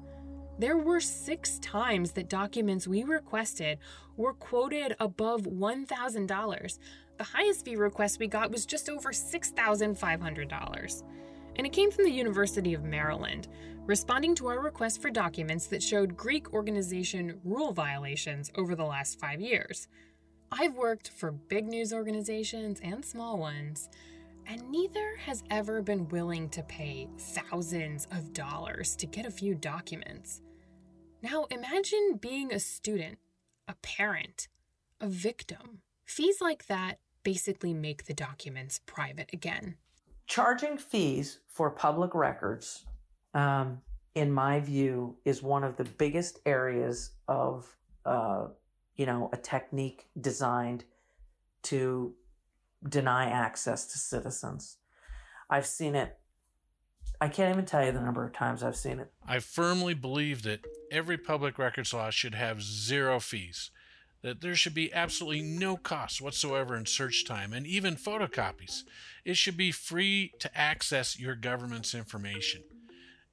There 0.58 0.76
were 0.76 1.00
six 1.00 1.58
times 1.60 2.12
that 2.12 2.28
documents 2.28 2.86
we 2.86 3.04
requested 3.04 3.78
were 4.16 4.34
quoted 4.34 4.94
above 5.00 5.42
$1,000, 5.42 6.78
the 7.18 7.24
highest 7.24 7.64
fee 7.64 7.74
request 7.74 8.20
we 8.20 8.28
got 8.28 8.52
was 8.52 8.64
just 8.64 8.88
over 8.88 9.10
$6,500. 9.10 11.02
And 11.58 11.66
it 11.66 11.72
came 11.72 11.90
from 11.90 12.04
the 12.04 12.10
University 12.10 12.72
of 12.72 12.84
Maryland, 12.84 13.48
responding 13.84 14.34
to 14.36 14.46
our 14.46 14.60
request 14.60 15.02
for 15.02 15.10
documents 15.10 15.66
that 15.66 15.82
showed 15.82 16.16
Greek 16.16 16.54
organization 16.54 17.40
rule 17.44 17.72
violations 17.72 18.50
over 18.54 18.76
the 18.76 18.84
last 18.84 19.18
five 19.18 19.40
years. 19.40 19.88
I've 20.52 20.76
worked 20.76 21.08
for 21.10 21.32
big 21.32 21.66
news 21.66 21.92
organizations 21.92 22.80
and 22.82 23.04
small 23.04 23.38
ones, 23.38 23.88
and 24.46 24.70
neither 24.70 25.16
has 25.16 25.42
ever 25.50 25.82
been 25.82 26.08
willing 26.08 26.48
to 26.50 26.62
pay 26.62 27.08
thousands 27.18 28.06
of 28.12 28.32
dollars 28.32 28.96
to 28.96 29.06
get 29.06 29.26
a 29.26 29.30
few 29.30 29.54
documents. 29.54 30.40
Now 31.20 31.46
imagine 31.50 32.18
being 32.20 32.52
a 32.52 32.60
student, 32.60 33.18
a 33.66 33.74
parent, 33.82 34.48
a 35.00 35.08
victim. 35.08 35.82
Fees 36.06 36.40
like 36.40 36.66
that 36.68 36.98
basically 37.24 37.74
make 37.74 38.06
the 38.06 38.14
documents 38.14 38.80
private 38.86 39.28
again. 39.32 39.76
Charging 40.28 40.76
fees 40.76 41.38
for 41.48 41.70
public 41.70 42.14
records, 42.14 42.84
um, 43.32 43.80
in 44.14 44.30
my 44.30 44.60
view, 44.60 45.16
is 45.24 45.42
one 45.42 45.64
of 45.64 45.76
the 45.76 45.84
biggest 45.84 46.38
areas 46.44 47.12
of, 47.26 47.74
uh, 48.04 48.48
you 48.96 49.06
know, 49.06 49.30
a 49.32 49.38
technique 49.38 50.06
designed 50.20 50.84
to 51.62 52.14
deny 52.86 53.24
access 53.24 53.86
to 53.86 53.98
citizens. 53.98 54.76
I've 55.48 55.66
seen 55.66 55.94
it. 55.94 56.18
I 57.20 57.28
can't 57.28 57.52
even 57.52 57.64
tell 57.64 57.84
you 57.84 57.90
the 57.90 58.00
number 58.00 58.24
of 58.24 58.32
times 58.32 58.62
I've 58.62 58.76
seen 58.76 59.00
it. 59.00 59.10
I 59.26 59.38
firmly 59.38 59.94
believe 59.94 60.42
that 60.42 60.60
every 60.92 61.16
public 61.16 61.58
records 61.58 61.92
law 61.94 62.10
should 62.10 62.34
have 62.34 62.62
zero 62.62 63.18
fees, 63.18 63.70
that 64.22 64.40
there 64.40 64.54
should 64.54 64.74
be 64.74 64.92
absolutely 64.92 65.42
no 65.42 65.76
cost 65.76 66.20
whatsoever 66.20 66.76
in 66.76 66.86
search 66.86 67.24
time 67.24 67.52
and 67.52 67.66
even 67.66 67.96
photocopies. 67.96 68.82
It 69.24 69.36
should 69.36 69.56
be 69.56 69.72
free 69.72 70.32
to 70.40 70.58
access 70.58 71.18
your 71.18 71.34
government's 71.34 71.94
information. 71.94 72.62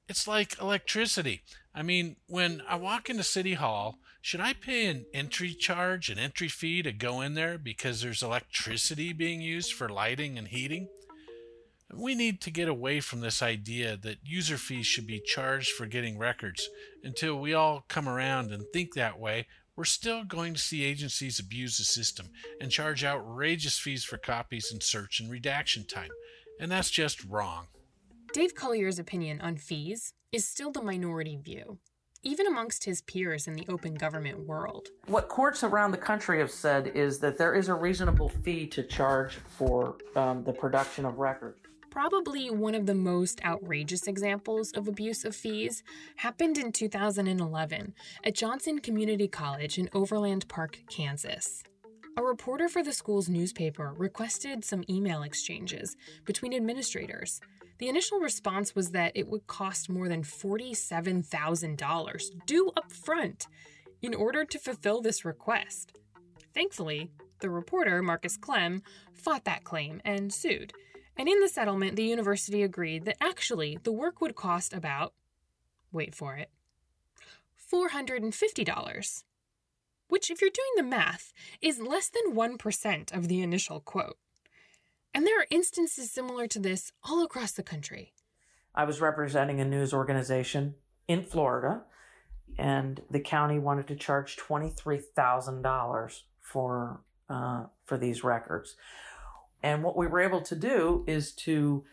It's 0.08 0.28
like 0.28 0.60
electricity. 0.60 1.42
I 1.74 1.82
mean, 1.82 2.16
when 2.28 2.62
I 2.68 2.76
walk 2.76 3.10
into 3.10 3.24
City 3.24 3.54
Hall, 3.54 3.98
should 4.20 4.40
I 4.40 4.54
pay 4.54 4.86
an 4.86 5.06
entry 5.12 5.54
charge, 5.54 6.08
an 6.08 6.18
entry 6.18 6.48
fee 6.48 6.82
to 6.82 6.92
go 6.92 7.20
in 7.20 7.34
there 7.34 7.58
because 7.58 8.00
there's 8.00 8.22
electricity 8.22 9.12
being 9.12 9.40
used 9.40 9.72
for 9.72 9.88
lighting 9.88 10.38
and 10.38 10.48
heating? 10.48 10.88
We 11.94 12.14
need 12.14 12.40
to 12.42 12.50
get 12.50 12.68
away 12.68 13.00
from 13.00 13.20
this 13.20 13.42
idea 13.42 13.96
that 13.96 14.18
user 14.24 14.56
fees 14.56 14.86
should 14.86 15.06
be 15.06 15.20
charged 15.20 15.70
for 15.70 15.86
getting 15.86 16.18
records. 16.18 16.68
Until 17.04 17.38
we 17.38 17.54
all 17.54 17.84
come 17.88 18.08
around 18.08 18.50
and 18.50 18.64
think 18.72 18.94
that 18.94 19.20
way, 19.20 19.46
we're 19.76 19.84
still 19.84 20.24
going 20.24 20.54
to 20.54 20.60
see 20.60 20.84
agencies 20.84 21.38
abuse 21.38 21.78
the 21.78 21.84
system 21.84 22.30
and 22.60 22.70
charge 22.70 23.04
outrageous 23.04 23.78
fees 23.78 24.04
for 24.04 24.16
copies 24.16 24.72
and 24.72 24.82
search 24.82 25.20
and 25.20 25.30
redaction 25.30 25.86
time. 25.86 26.10
And 26.58 26.72
that's 26.72 26.90
just 26.90 27.24
wrong. 27.24 27.66
Dave 28.32 28.54
Cuillier's 28.54 28.98
opinion 28.98 29.40
on 29.40 29.56
fees 29.56 30.14
is 30.32 30.48
still 30.48 30.72
the 30.72 30.82
minority 30.82 31.36
view, 31.36 31.78
even 32.22 32.46
amongst 32.46 32.84
his 32.84 33.02
peers 33.02 33.46
in 33.46 33.54
the 33.54 33.66
open 33.68 33.94
government 33.94 34.46
world. 34.46 34.88
What 35.06 35.28
courts 35.28 35.62
around 35.62 35.90
the 35.90 35.98
country 35.98 36.38
have 36.38 36.50
said 36.50 36.88
is 36.88 37.18
that 37.20 37.38
there 37.38 37.54
is 37.54 37.68
a 37.68 37.74
reasonable 37.74 38.28
fee 38.28 38.66
to 38.68 38.82
charge 38.82 39.38
for 39.58 39.96
um, 40.16 40.42
the 40.44 40.52
production 40.52 41.04
of 41.04 41.18
records. 41.18 41.60
Probably 41.96 42.50
one 42.50 42.74
of 42.74 42.84
the 42.84 42.94
most 42.94 43.42
outrageous 43.42 44.06
examples 44.06 44.70
of 44.72 44.86
abuse 44.86 45.24
of 45.24 45.34
fees 45.34 45.82
happened 46.16 46.58
in 46.58 46.70
2011 46.70 47.94
at 48.22 48.34
Johnson 48.34 48.80
Community 48.80 49.26
College 49.26 49.78
in 49.78 49.88
Overland 49.94 50.46
Park, 50.46 50.80
Kansas. 50.90 51.62
A 52.18 52.22
reporter 52.22 52.68
for 52.68 52.82
the 52.82 52.92
school's 52.92 53.30
newspaper 53.30 53.94
requested 53.96 54.62
some 54.62 54.84
email 54.90 55.22
exchanges 55.22 55.96
between 56.26 56.52
administrators. 56.52 57.40
The 57.78 57.88
initial 57.88 58.20
response 58.20 58.74
was 58.74 58.90
that 58.90 59.12
it 59.14 59.28
would 59.28 59.46
cost 59.46 59.88
more 59.88 60.10
than 60.10 60.22
$47,000 60.22 62.30
due 62.44 62.72
up 62.76 62.92
front 62.92 63.46
in 64.02 64.12
order 64.12 64.44
to 64.44 64.58
fulfill 64.58 65.00
this 65.00 65.24
request. 65.24 65.96
Thankfully, 66.52 67.08
the 67.40 67.48
reporter, 67.48 68.02
Marcus 68.02 68.36
Clem, 68.36 68.82
fought 69.14 69.46
that 69.46 69.64
claim 69.64 70.02
and 70.04 70.30
sued. 70.30 70.74
And 71.16 71.28
in 71.28 71.40
the 71.40 71.48
settlement, 71.48 71.96
the 71.96 72.04
university 72.04 72.62
agreed 72.62 73.04
that 73.06 73.16
actually 73.20 73.78
the 73.82 73.92
work 73.92 74.20
would 74.20 74.36
cost 74.36 74.74
about, 74.74 75.14
wait 75.90 76.14
for 76.14 76.36
it, 76.36 76.50
$450, 77.72 79.24
which, 80.08 80.30
if 80.30 80.40
you're 80.40 80.50
doing 80.50 80.72
the 80.76 80.82
math, 80.82 81.32
is 81.60 81.80
less 81.80 82.08
than 82.08 82.34
1% 82.34 83.16
of 83.16 83.28
the 83.28 83.42
initial 83.42 83.80
quote. 83.80 84.18
And 85.14 85.26
there 85.26 85.40
are 85.40 85.46
instances 85.50 86.10
similar 86.10 86.46
to 86.48 86.58
this 86.58 86.92
all 87.02 87.24
across 87.24 87.52
the 87.52 87.62
country. 87.62 88.12
I 88.74 88.84
was 88.84 89.00
representing 89.00 89.60
a 89.60 89.64
news 89.64 89.94
organization 89.94 90.74
in 91.08 91.22
Florida, 91.22 91.82
and 92.58 93.00
the 93.10 93.20
county 93.20 93.58
wanted 93.58 93.88
to 93.88 93.96
charge 93.96 94.36
$23,000 94.36 96.22
for 96.40 97.00
uh, 97.28 97.64
for 97.84 97.98
these 97.98 98.22
records. 98.22 98.76
And 99.66 99.82
what 99.82 99.96
we 99.96 100.06
were 100.06 100.20
able 100.20 100.42
to 100.42 100.54
do 100.54 101.02
is 101.08 101.32
to 101.32 101.84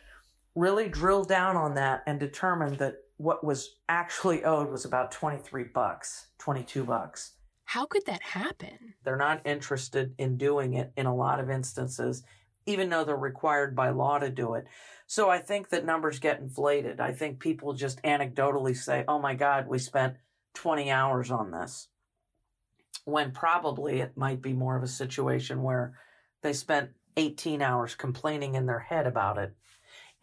really 0.53 0.89
drill 0.89 1.23
down 1.23 1.55
on 1.55 1.73
that 1.73 2.03
and 2.05 2.19
determine 2.19 2.75
that 2.75 2.97
what 3.17 3.43
was 3.43 3.77
actually 3.89 4.43
owed 4.43 4.69
was 4.69 4.85
about 4.85 5.11
23 5.11 5.63
bucks, 5.73 6.27
22 6.37 6.83
bucks. 6.83 7.31
How 7.65 7.87
could 7.87 8.05
that 8.05 8.21
happen? 8.21 8.93
They're 9.03 9.17
not 9.17 9.41
interested 9.43 10.13
in 10.19 10.37
doing 10.37 10.75
it 10.75 10.91
in 10.95 11.07
a 11.07 11.15
lot 11.15 11.39
of 11.39 11.49
instances, 11.49 12.21
even 12.67 12.89
though 12.91 13.05
they're 13.05 13.15
required 13.15 13.75
by 13.75 13.89
law 13.89 14.19
to 14.19 14.29
do 14.29 14.53
it. 14.53 14.65
So 15.07 15.31
I 15.31 15.39
think 15.39 15.69
that 15.69 15.83
numbers 15.83 16.19
get 16.19 16.39
inflated. 16.39 16.99
I 16.99 17.11
think 17.11 17.39
people 17.39 17.73
just 17.73 18.03
anecdotally 18.03 18.77
say, 18.77 19.03
oh 19.07 19.17
my 19.17 19.33
God, 19.33 19.67
we 19.67 19.79
spent 19.79 20.17
20 20.53 20.91
hours 20.91 21.31
on 21.31 21.49
this. 21.49 21.87
When 23.05 23.31
probably 23.31 23.99
it 23.99 24.15
might 24.15 24.43
be 24.43 24.53
more 24.53 24.77
of 24.77 24.83
a 24.83 24.87
situation 24.87 25.63
where 25.63 25.97
they 26.43 26.53
spent 26.53 26.91
18 27.17 27.61
hours 27.61 27.95
complaining 27.95 28.55
in 28.55 28.65
their 28.65 28.79
head 28.79 29.07
about 29.07 29.37
it 29.37 29.55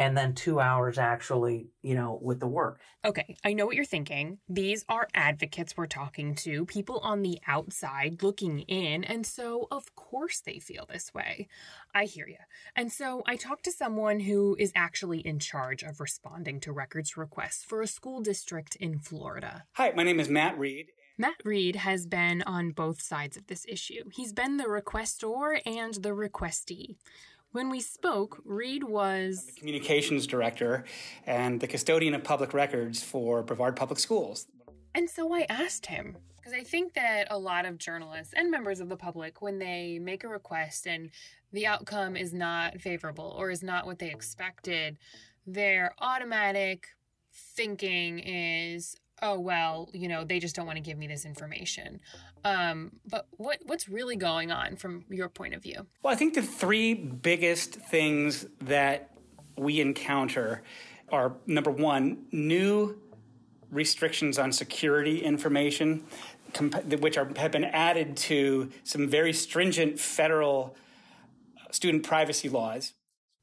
and 0.00 0.16
then 0.16 0.34
two 0.34 0.58
hours 0.58 0.96
actually, 0.96 1.68
you 1.82 1.94
know, 1.94 2.18
with 2.22 2.40
the 2.40 2.46
work. 2.46 2.80
Okay, 3.04 3.36
I 3.44 3.52
know 3.52 3.66
what 3.66 3.76
you're 3.76 3.84
thinking. 3.84 4.38
These 4.48 4.82
are 4.88 5.06
advocates 5.14 5.76
we're 5.76 5.86
talking 5.86 6.34
to, 6.36 6.64
people 6.64 7.00
on 7.00 7.20
the 7.20 7.38
outside 7.46 8.22
looking 8.22 8.60
in, 8.60 9.04
and 9.04 9.26
so 9.26 9.68
of 9.70 9.94
course 9.94 10.40
they 10.40 10.58
feel 10.58 10.86
this 10.90 11.12
way. 11.12 11.48
I 11.94 12.06
hear 12.06 12.26
you. 12.26 12.38
And 12.74 12.90
so 12.90 13.22
I 13.26 13.36
talked 13.36 13.64
to 13.64 13.72
someone 13.72 14.20
who 14.20 14.56
is 14.58 14.72
actually 14.74 15.20
in 15.20 15.38
charge 15.38 15.82
of 15.82 16.00
responding 16.00 16.60
to 16.60 16.72
records 16.72 17.18
requests 17.18 17.62
for 17.62 17.82
a 17.82 17.86
school 17.86 18.22
district 18.22 18.76
in 18.76 18.98
Florida. 18.98 19.64
Hi, 19.72 19.92
my 19.94 20.02
name 20.02 20.18
is 20.18 20.30
Matt 20.30 20.58
Reed. 20.58 20.86
Matt 21.20 21.44
Reed 21.44 21.76
has 21.76 22.06
been 22.06 22.40
on 22.46 22.70
both 22.70 23.02
sides 23.02 23.36
of 23.36 23.46
this 23.46 23.66
issue. 23.68 24.04
He's 24.10 24.32
been 24.32 24.56
the 24.56 24.64
requestor 24.64 25.60
and 25.66 25.92
the 25.92 26.14
requestee. 26.14 26.96
When 27.52 27.68
we 27.68 27.82
spoke, 27.82 28.40
Reed 28.42 28.84
was 28.84 29.52
communications 29.58 30.26
director 30.26 30.82
and 31.26 31.60
the 31.60 31.66
custodian 31.66 32.14
of 32.14 32.24
public 32.24 32.54
records 32.54 33.02
for 33.02 33.42
Brevard 33.42 33.76
Public 33.76 33.98
Schools. 33.98 34.46
And 34.94 35.10
so 35.10 35.34
I 35.34 35.44
asked 35.50 35.84
him, 35.84 36.16
because 36.38 36.54
I 36.54 36.64
think 36.64 36.94
that 36.94 37.26
a 37.30 37.38
lot 37.38 37.66
of 37.66 37.76
journalists 37.76 38.32
and 38.34 38.50
members 38.50 38.80
of 38.80 38.88
the 38.88 38.96
public, 38.96 39.42
when 39.42 39.58
they 39.58 39.98
make 39.98 40.24
a 40.24 40.28
request 40.28 40.86
and 40.86 41.10
the 41.52 41.66
outcome 41.66 42.16
is 42.16 42.32
not 42.32 42.80
favorable 42.80 43.36
or 43.38 43.50
is 43.50 43.62
not 43.62 43.84
what 43.84 43.98
they 43.98 44.10
expected, 44.10 44.96
their 45.46 45.92
automatic 45.98 46.86
thinking 47.34 48.20
is, 48.20 48.96
oh 49.22 49.38
well 49.38 49.88
you 49.92 50.08
know 50.08 50.24
they 50.24 50.38
just 50.38 50.54
don't 50.56 50.66
want 50.66 50.76
to 50.76 50.82
give 50.82 50.98
me 50.98 51.06
this 51.06 51.24
information. 51.24 52.00
Um, 52.44 52.92
but 53.08 53.26
what 53.36 53.58
what's 53.66 53.88
really 53.88 54.16
going 54.16 54.50
on 54.50 54.76
from 54.76 55.04
your 55.10 55.28
point 55.28 55.54
of 55.54 55.62
view? 55.62 55.86
Well 56.02 56.12
i 56.12 56.16
think 56.16 56.34
the 56.34 56.42
three 56.42 56.94
biggest 56.94 57.74
things 57.74 58.46
that 58.60 59.10
we 59.56 59.80
encounter 59.80 60.62
are 61.10 61.36
number 61.46 61.70
one 61.70 62.24
new 62.32 62.98
restrictions 63.70 64.38
on 64.38 64.52
security 64.52 65.22
information 65.22 66.04
which 66.98 67.16
are, 67.16 67.30
have 67.36 67.52
been 67.52 67.64
added 67.64 68.16
to 68.16 68.70
some 68.82 69.08
very 69.08 69.32
stringent 69.32 70.00
federal 70.00 70.74
student 71.70 72.02
privacy 72.02 72.48
laws 72.48 72.94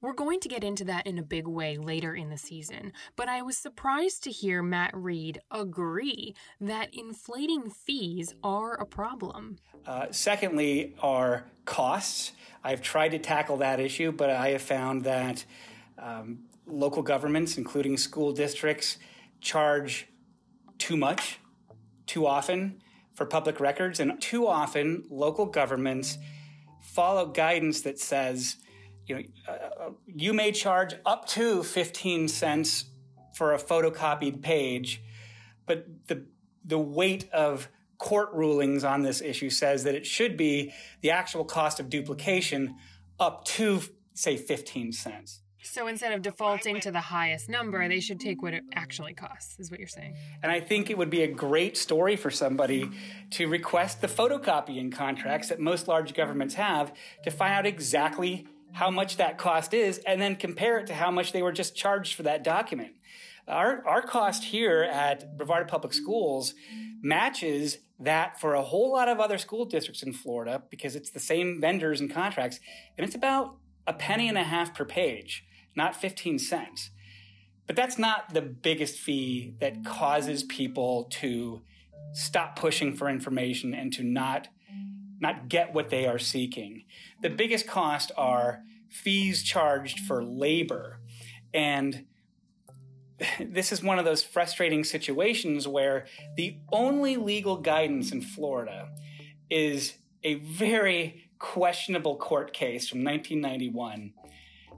we're 0.02 0.14
going 0.14 0.40
to 0.42 0.50
get 0.50 0.64
into 0.64 0.84
that 0.86 1.08
in 1.08 1.18
a 1.18 1.24
big 1.24 1.48
way 1.48 1.78
later 1.78 2.16
in 2.16 2.30
the 2.30 2.38
season, 2.38 2.94
but 3.16 3.28
I 3.28 3.42
was 3.42 3.58
surprised 3.58 4.24
to 4.24 4.32
hear 4.32 4.62
Matt 4.62 4.92
Reed 4.96 5.40
agree 5.52 6.36
that 6.62 6.94
inflating 6.94 7.70
fees 7.70 8.36
are 8.44 8.74
a 8.74 8.86
problem. 8.86 9.58
Uh, 9.86 10.08
secondly, 10.12 10.96
are 11.02 11.46
costs. 11.66 12.34
I've 12.64 12.82
tried 12.82 13.10
to 13.10 13.20
tackle 13.20 13.58
that 13.58 13.80
issue, 13.80 14.12
but 14.12 14.30
I 14.30 14.50
have 14.50 14.62
found 14.62 15.04
that 15.04 15.46
um, 15.98 16.40
local 16.68 17.02
governments, 17.02 17.58
including 17.58 17.98
school 17.98 18.32
districts, 18.32 18.98
charge 19.42 20.08
too 20.78 20.98
much, 20.98 21.40
too 22.06 22.28
often 22.28 22.82
for 23.14 23.26
public 23.26 23.60
records, 23.60 24.00
and 24.00 24.20
too 24.22 24.48
often 24.48 25.06
local 25.10 25.46
governments 25.46 26.18
follow 26.82 27.26
guidance 27.26 27.82
that 27.82 28.00
says, 28.00 28.58
you 29.08 29.16
know, 29.16 29.22
uh, 29.48 29.90
you 30.06 30.34
may 30.34 30.52
charge 30.52 30.96
up 31.06 31.28
to 31.30 31.64
15 31.64 32.28
cents 32.28 32.86
for 33.34 33.54
a 33.54 33.58
photocopied 33.58 34.42
page, 34.42 35.02
but 35.66 35.86
the 36.08 36.26
the 36.66 36.78
weight 36.78 37.30
of 37.32 37.70
court 37.98 38.30
rulings 38.34 38.84
on 38.84 39.02
this 39.02 39.22
issue 39.22 39.50
says 39.50 39.86
that 39.86 39.96
it 39.96 40.06
should 40.06 40.36
be 40.36 40.74
the 41.02 41.10
actual 41.10 41.46
cost 41.46 41.80
of 41.80 41.90
duplication 41.90 42.76
up 43.20 43.46
to 43.46 43.82
say 44.14 44.36
15 44.36 44.92
cents. 44.92 45.42
So 45.64 45.88
instead 45.88 46.14
of 46.14 46.22
defaulting 46.22 46.80
to 46.82 46.92
the 46.92 47.02
highest 47.02 47.50
number, 47.50 47.88
they 47.88 48.00
should 48.00 48.20
take 48.20 48.42
what 48.42 48.54
it 48.54 48.64
actually 48.74 49.14
costs, 49.14 49.60
is 49.60 49.70
what 49.70 49.80
you're 49.80 49.88
saying. 49.88 50.16
And 50.42 50.52
I 50.52 50.60
think 50.60 50.90
it 50.90 50.98
would 50.98 51.10
be 51.10 51.24
a 51.24 51.28
great 51.28 51.76
story 51.76 52.16
for 52.16 52.32
somebody 52.32 52.90
to 53.32 53.48
request 53.48 54.02
the 54.02 54.08
photocopying 54.08 54.92
contracts 54.92 55.50
that 55.50 55.60
most 55.60 55.88
large 55.88 56.14
governments 56.14 56.56
have 56.56 56.94
to 57.24 57.32
find 57.32 57.54
out 57.54 57.66
exactly 57.66 58.48
how 58.78 58.92
much 58.92 59.18
that 59.18 59.40
cost 59.40 59.74
is 59.74 59.98
and 60.06 60.22
then 60.22 60.36
compare 60.36 60.78
it 60.78 60.86
to 60.86 60.94
how 60.94 61.10
much 61.10 61.32
they 61.32 61.42
were 61.42 61.52
just 61.52 61.76
charged 61.76 62.14
for 62.14 62.22
that 62.22 62.44
document. 62.44 62.94
Our, 63.48 63.84
our 63.88 64.04
cost 64.04 64.44
here 64.44 64.84
at 64.84 65.36
Brevard 65.36 65.68
Public 65.68 65.94
Schools 65.94 66.54
matches 67.02 67.80
that 68.00 68.40
for 68.40 68.54
a 68.54 68.62
whole 68.62 68.94
lot 68.94 69.10
of 69.10 69.20
other 69.20 69.40
school 69.40 69.66
districts 69.66 70.04
in 70.04 70.14
Florida 70.14 70.62
because 70.70 70.96
it's 70.96 71.10
the 71.10 71.20
same 71.20 71.60
vendors 71.60 72.00
and 72.00 72.14
contracts, 72.14 72.60
and 72.96 73.04
it's 73.04 73.16
about 73.16 73.56
a 73.88 73.94
penny 73.94 74.30
and 74.30 74.38
a 74.38 74.44
half 74.44 74.76
per 74.76 74.86
page, 74.86 75.44
not 75.76 75.96
15 75.96 76.38
cents. 76.38 76.92
But 77.66 77.76
that's 77.76 77.98
not 77.98 78.36
the 78.36 78.44
biggest 78.44 79.00
fee 79.00 79.56
that 79.60 79.84
causes 79.86 80.44
people 80.44 81.06
to 81.22 81.64
stop 82.14 82.56
pushing 82.56 82.96
for 82.96 83.10
information 83.10 83.74
and 83.74 83.92
to 83.94 84.04
not 84.04 84.50
not 85.20 85.50
get 85.50 85.74
what 85.74 85.90
they 85.90 86.06
are 86.06 86.20
seeking. 86.20 86.84
The 87.22 87.30
biggest 87.30 87.68
cost 87.68 88.12
are 88.18 88.62
fees 88.90 89.44
charged 89.44 90.00
for 90.02 90.24
labor. 90.24 91.00
And 91.54 92.06
this 93.40 93.72
is 93.72 93.84
one 93.84 94.00
of 94.00 94.06
those 94.06 94.24
frustrating 94.24 94.84
situations 94.84 95.68
where 95.68 96.06
the 96.36 96.58
only 96.72 97.18
legal 97.18 97.58
guidance 97.58 98.12
in 98.12 98.22
Florida 98.22 98.90
is 99.50 99.96
a 100.24 100.36
very 100.36 101.30
questionable 101.40 102.18
court 102.18 102.54
case 102.54 102.90
from 102.90 103.04
1991 103.04 104.14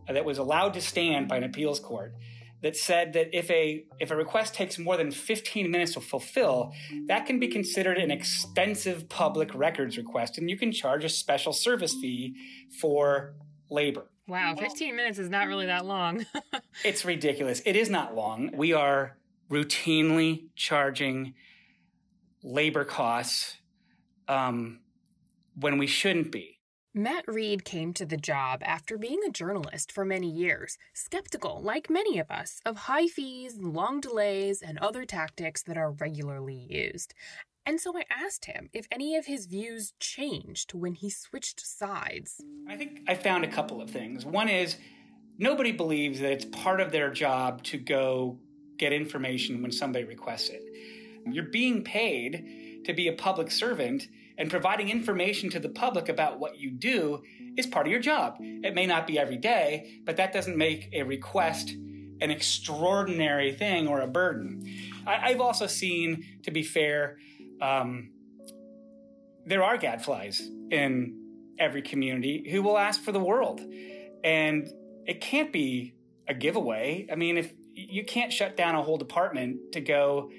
that 0.08 0.26
was 0.26 0.38
allowed 0.38 0.74
to 0.74 0.82
stand 0.82 1.28
by 1.28 1.38
an 1.38 1.44
appeals 1.44 1.80
court 1.80 2.14
that 2.62 2.76
said 2.76 3.14
that 3.14 3.36
if 3.36 3.50
a 3.50 3.86
if 4.00 4.12
a 4.12 4.16
request 4.16 4.54
takes 4.54 4.78
more 4.78 4.98
than 4.98 5.12
15 5.12 5.70
minutes 5.70 5.94
to 5.94 6.02
fulfill, 6.02 6.74
that 7.08 7.26
can 7.26 7.40
be 7.40 7.48
considered 7.48 7.98
an 7.98 8.12
extensive 8.12 9.08
public 9.10 9.54
records 9.56 9.98
request 9.98 10.38
and 10.38 10.50
you 10.50 10.58
can 10.58 10.72
charge 10.72 11.04
a 11.04 11.10
special 11.10 11.54
service 11.54 11.94
fee 11.94 12.36
for 12.80 13.36
labor. 13.70 14.10
Wow, 14.28 14.56
15 14.56 14.96
minutes 14.96 15.18
is 15.18 15.30
not 15.30 15.48
really 15.48 15.66
that 15.66 15.86
long. 15.86 16.26
it's 16.86 17.04
ridiculous. 17.04 17.62
It 17.66 17.76
is 17.76 17.90
not 17.90 18.16
long. 18.16 18.52
We 18.54 18.74
are 18.74 19.18
routinely 19.50 20.50
charging 20.56 21.34
labor 22.44 22.86
costs 22.86 23.58
um, 24.28 24.82
when 25.56 25.80
we 25.80 25.88
shouldn't 25.88 26.32
be. 26.32 26.59
Matt 27.00 27.24
Reed 27.30 27.64
came 27.64 27.94
to 27.94 28.06
the 28.06 28.18
job 28.18 28.62
after 28.62 28.98
being 28.98 29.22
a 29.26 29.32
journalist 29.32 29.90
for 29.90 30.04
many 30.04 30.30
years, 30.30 30.78
skeptical, 30.94 31.62
like 31.64 31.90
many 31.90 32.20
of 32.20 32.30
us, 32.30 32.60
of 32.66 32.76
high 32.76 33.08
fees, 33.08 33.58
long 33.58 34.02
delays, 34.02 34.62
and 34.62 34.78
other 34.80 35.06
tactics 35.06 35.64
that 35.64 35.78
are 35.78 35.92
regularly 35.92 36.68
used. 36.70 37.14
And 37.66 37.80
so 37.80 37.98
I 37.98 38.04
asked 38.10 38.46
him 38.46 38.70
if 38.74 38.86
any 38.92 39.16
of 39.16 39.28
his 39.28 39.46
views 39.46 39.94
changed 40.02 40.74
when 40.74 40.94
he 40.94 41.10
switched 41.10 41.66
sides. 41.66 42.42
I 42.68 42.76
think 42.76 43.04
I 43.08 43.16
found 43.16 43.46
a 43.46 43.50
couple 43.50 43.82
of 43.82 43.90
things. 43.90 44.26
One 44.26 44.50
is 44.50 44.76
nobody 45.38 45.72
believes 45.72 46.20
that 46.20 46.34
it's 46.34 46.46
part 46.46 46.82
of 46.82 46.92
their 46.92 47.12
job 47.12 47.64
to 47.64 47.78
go 47.78 48.40
get 48.78 48.92
information 48.92 49.62
when 49.62 49.72
somebody 49.72 50.04
requests 50.04 50.50
it. 50.50 50.64
You're 51.26 51.46
being 51.46 51.82
paid 51.82 52.84
to 52.84 52.94
be 52.94 53.08
a 53.08 53.14
public 53.14 53.52
servant, 53.52 54.10
and 54.40 54.50
providing 54.50 54.90
information 54.90 55.50
to 55.52 55.60
the 55.60 55.70
public 55.70 56.10
about 56.10 56.40
what 56.40 56.58
you 56.58 56.72
do 56.72 57.22
is 57.58 57.68
part 57.68 57.86
of 57.86 57.92
your 57.92 58.00
job. 58.00 58.38
It 58.40 58.74
may 58.74 58.88
not 58.88 59.06
be 59.06 59.20
every 59.20 59.38
day, 59.38 60.00
but 60.06 60.16
that 60.18 60.34
doesn't 60.34 60.58
make 60.58 60.90
a 60.94 61.04
request 61.04 61.76
an 62.22 62.32
extraordinary 62.32 63.54
thing 63.54 63.88
or 63.88 64.02
a 64.02 64.08
burden. 64.08 64.66
I, 65.06 65.30
have 65.30 65.42
also 65.42 65.68
seen, 65.68 66.40
to 66.44 66.52
be 66.52 66.64
fair, 66.64 67.18
um, 67.62 68.12
there 69.46 69.64
are 69.64 69.78
gadflies 69.78 70.42
in 70.72 71.18
every 71.58 71.82
community 71.82 72.50
who 72.52 72.62
will 72.62 72.78
ask 72.78 73.02
for 73.02 73.12
the 73.12 73.20
world. 73.20 73.62
And 74.24 74.68
it 75.06 75.22
can't 75.22 75.52
be 75.52 75.96
a 76.28 76.34
giveaway. 76.34 77.08
I 77.12 77.16
mean, 77.16 77.38
if 77.38 77.54
you 77.74 78.04
can't 78.04 78.32
shut 78.32 78.58
down 78.58 78.76
a 78.76 78.84
whole 78.84 78.98
department 78.98 79.74
to 79.74 79.82
go 79.82 80.30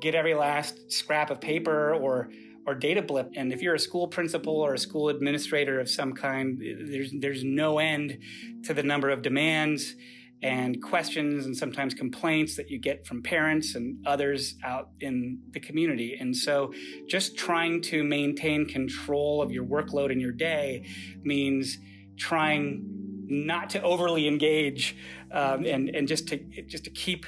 get 0.00 0.14
every 0.14 0.34
last 0.34 0.90
scrap 0.90 1.30
of 1.30 1.40
paper 1.40 1.94
or 1.94 2.30
or 2.66 2.74
data 2.74 3.02
blip. 3.02 3.32
And 3.36 3.52
if 3.52 3.62
you're 3.62 3.74
a 3.74 3.78
school 3.78 4.08
principal 4.08 4.56
or 4.56 4.74
a 4.74 4.78
school 4.78 5.08
administrator 5.08 5.80
of 5.80 5.88
some 5.88 6.12
kind, 6.12 6.60
there's 6.60 7.12
there's 7.18 7.44
no 7.44 7.78
end 7.78 8.18
to 8.64 8.74
the 8.74 8.82
number 8.82 9.10
of 9.10 9.22
demands 9.22 9.94
and 10.42 10.82
questions 10.82 11.46
and 11.46 11.56
sometimes 11.56 11.94
complaints 11.94 12.56
that 12.56 12.68
you 12.68 12.78
get 12.78 13.06
from 13.06 13.22
parents 13.22 13.76
and 13.76 14.04
others 14.06 14.56
out 14.64 14.88
in 15.00 15.38
the 15.52 15.60
community. 15.60 16.16
And 16.18 16.36
so 16.36 16.72
just 17.06 17.36
trying 17.36 17.80
to 17.82 18.02
maintain 18.02 18.66
control 18.66 19.40
of 19.40 19.52
your 19.52 19.64
workload 19.64 20.10
in 20.10 20.18
your 20.18 20.32
day 20.32 20.84
means 21.22 21.78
trying 22.16 22.82
not 23.28 23.70
to 23.70 23.82
overly 23.82 24.26
engage 24.26 24.96
um, 25.30 25.64
and, 25.64 25.88
and 25.90 26.08
just 26.08 26.28
to 26.28 26.38
just 26.66 26.84
to 26.84 26.90
keep 26.90 27.24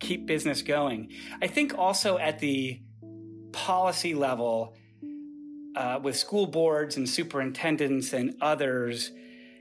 keep 0.00 0.26
business 0.26 0.62
going. 0.62 1.12
I 1.40 1.46
think 1.46 1.78
also 1.78 2.18
at 2.18 2.40
the 2.40 2.80
policy 3.52 4.14
level 4.14 4.74
uh, 5.76 5.98
with 6.02 6.16
school 6.16 6.46
boards 6.46 6.96
and 6.96 7.08
superintendents 7.08 8.12
and 8.12 8.34
others, 8.40 9.10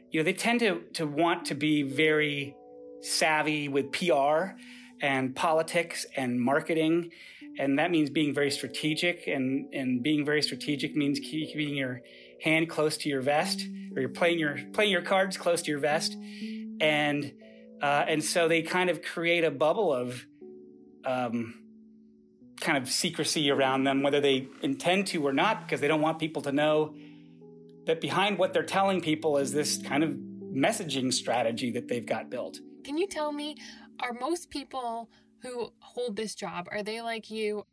you 0.09 0.19
know, 0.19 0.23
they 0.23 0.33
tend 0.33 0.59
to, 0.59 0.81
to 0.93 1.07
want 1.07 1.45
to 1.45 1.55
be 1.55 1.83
very 1.83 2.55
savvy 3.01 3.67
with 3.67 3.91
PR 3.91 4.55
and 5.01 5.35
politics 5.35 6.05
and 6.15 6.39
marketing. 6.39 7.11
And 7.57 7.79
that 7.79 7.91
means 7.91 8.09
being 8.09 8.33
very 8.33 8.51
strategic. 8.51 9.27
And, 9.27 9.73
and 9.73 10.03
being 10.03 10.25
very 10.25 10.41
strategic 10.41 10.95
means 10.95 11.19
keeping 11.19 11.75
your 11.75 12.01
hand 12.43 12.69
close 12.69 12.97
to 12.97 13.09
your 13.09 13.21
vest 13.21 13.67
or 13.95 14.01
you're 14.01 14.09
playing 14.09 14.39
your, 14.39 14.57
playing 14.73 14.91
your 14.91 15.01
cards 15.01 15.37
close 15.37 15.61
to 15.63 15.71
your 15.71 15.79
vest. 15.79 16.15
And, 16.79 17.33
uh, 17.81 18.05
and 18.07 18.23
so 18.23 18.47
they 18.47 18.61
kind 18.61 18.89
of 18.89 19.01
create 19.01 19.43
a 19.43 19.51
bubble 19.51 19.93
of, 19.93 20.25
um, 21.05 21.60
kind 22.61 22.77
of 22.77 22.89
secrecy 22.89 23.51
around 23.51 23.83
them, 23.83 24.03
whether 24.03 24.21
they 24.21 24.47
intend 24.61 25.07
to 25.07 25.25
or 25.27 25.33
not, 25.33 25.63
because 25.63 25.81
they 25.81 25.87
don't 25.87 26.01
want 26.01 26.19
people 26.19 26.41
to 26.43 26.51
know 26.51 26.95
that 27.87 27.99
behind 27.99 28.37
what 28.37 28.53
they're 28.53 28.63
telling 28.63 29.01
people 29.01 29.37
is 29.37 29.51
this 29.51 29.79
kind 29.79 30.03
of 30.03 30.11
messaging 30.53 31.11
strategy 31.11 31.71
that 31.71 31.87
they've 31.87 32.05
got 32.05 32.29
built. 32.29 32.59
Can 32.83 32.97
you 32.97 33.07
tell 33.07 33.31
me, 33.31 33.57
are 33.99 34.13
most 34.13 34.49
people 34.49 35.09
who 35.41 35.71
hold 35.79 36.15
this 36.15 36.35
job, 36.35 36.67
are 36.71 36.83
they 36.83 37.01
like 37.01 37.31
you? 37.31 37.65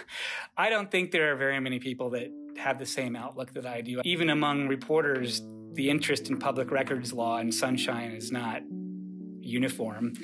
I 0.56 0.70
don't 0.70 0.90
think 0.90 1.10
there 1.10 1.32
are 1.32 1.36
very 1.36 1.60
many 1.60 1.78
people 1.78 2.10
that 2.10 2.30
have 2.56 2.78
the 2.78 2.86
same 2.86 3.14
outlook 3.14 3.52
that 3.52 3.66
I 3.66 3.82
do. 3.82 4.00
Even 4.04 4.30
among 4.30 4.68
reporters, 4.68 5.42
the 5.74 5.90
interest 5.90 6.30
in 6.30 6.38
public 6.38 6.70
records 6.70 7.12
law 7.12 7.36
and 7.36 7.54
sunshine 7.54 8.12
is 8.12 8.32
not 8.32 8.62
uniform. 9.40 10.14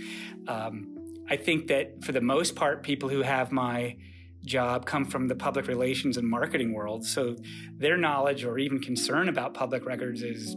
Um, 0.49 0.96
I 1.29 1.37
think 1.37 1.69
that 1.69 2.05
for 2.05 2.13
the 2.13 2.21
most 2.21 2.55
part, 2.57 2.83
people 2.83 3.09
who 3.09 3.23
have 3.23 3.51
my 3.53 3.97
job 4.45 4.87
come 4.87 5.05
from 5.05 5.29
the 5.29 5.35
public 5.35 5.67
relations 5.67 6.17
and 6.17 6.29
marketing 6.29 6.73
world. 6.73 7.05
So 7.05 7.37
their 7.77 7.97
knowledge 7.97 8.45
or 8.45 8.59
even 8.59 8.81
concern 8.81 9.29
about 9.29 9.55
public 9.55 9.85
records 9.85 10.23
is 10.23 10.55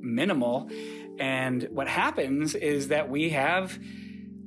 minimal. 0.00 0.70
And 1.18 1.68
what 1.70 1.86
happens 1.86 2.54
is 2.54 2.88
that 2.88 3.10
we 3.10 3.30
have 3.30 3.78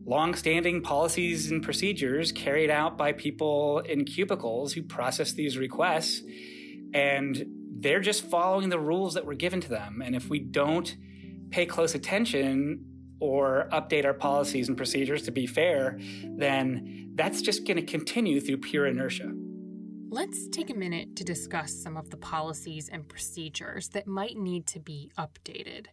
long-standing 0.05 0.81
policies 0.81 1.51
and 1.51 1.63
procedures 1.63 2.31
carried 2.31 2.69
out 2.69 2.97
by 2.97 3.13
people 3.13 3.79
in 3.79 4.03
cubicles 4.03 4.73
who 4.73 4.83
process 4.83 5.33
these 5.33 5.57
requests 5.57 6.21
and 6.93 7.45
they're 7.79 8.01
just 8.01 8.29
following 8.29 8.69
the 8.69 8.79
rules 8.79 9.13
that 9.13 9.25
were 9.25 9.33
given 9.33 9.61
to 9.61 9.69
them 9.69 10.01
and 10.03 10.13
if 10.13 10.29
we 10.29 10.39
don't 10.39 10.97
pay 11.51 11.65
close 11.65 11.95
attention 11.95 12.83
or 13.23 13.69
update 13.71 14.03
our 14.03 14.13
policies 14.13 14.67
and 14.67 14.75
procedures 14.75 15.21
to 15.21 15.31
be 15.31 15.47
fair, 15.47 15.97
then 16.35 17.09
that's 17.15 17.41
just 17.41 17.65
going 17.65 17.77
to 17.77 17.83
continue 17.83 18.41
through 18.41 18.57
pure 18.57 18.85
inertia. 18.85 19.31
Let's 20.09 20.49
take 20.49 20.69
a 20.69 20.73
minute 20.75 21.15
to 21.15 21.23
discuss 21.23 21.73
some 21.73 21.95
of 21.95 22.09
the 22.09 22.17
policies 22.17 22.89
and 22.89 23.07
procedures 23.07 23.87
that 23.89 24.07
might 24.07 24.35
need 24.35 24.67
to 24.67 24.79
be 24.81 25.09
updated. 25.17 25.85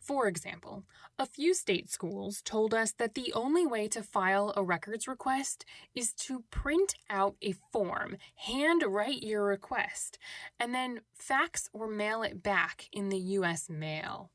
For 0.00 0.26
example, 0.26 0.82
a 1.20 1.24
few 1.24 1.54
state 1.54 1.88
schools 1.88 2.42
told 2.42 2.74
us 2.74 2.90
that 2.98 3.14
the 3.14 3.32
only 3.32 3.64
way 3.64 3.86
to 3.86 4.02
file 4.02 4.52
a 4.56 4.64
records 4.64 5.06
request 5.06 5.64
is 5.94 6.12
to 6.14 6.42
print 6.50 6.96
out 7.08 7.36
a 7.40 7.54
form, 7.72 8.16
hand 8.34 8.82
write 8.84 9.22
your 9.22 9.44
request, 9.44 10.18
and 10.58 10.74
then 10.74 11.02
fax 11.14 11.70
or 11.72 11.86
mail 11.86 12.24
it 12.24 12.42
back 12.42 12.88
in 12.92 13.08
the 13.08 13.18
U.S. 13.38 13.70
mail. 13.70 14.32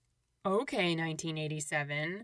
Okay, 0.48 0.96
1987. 0.96 2.24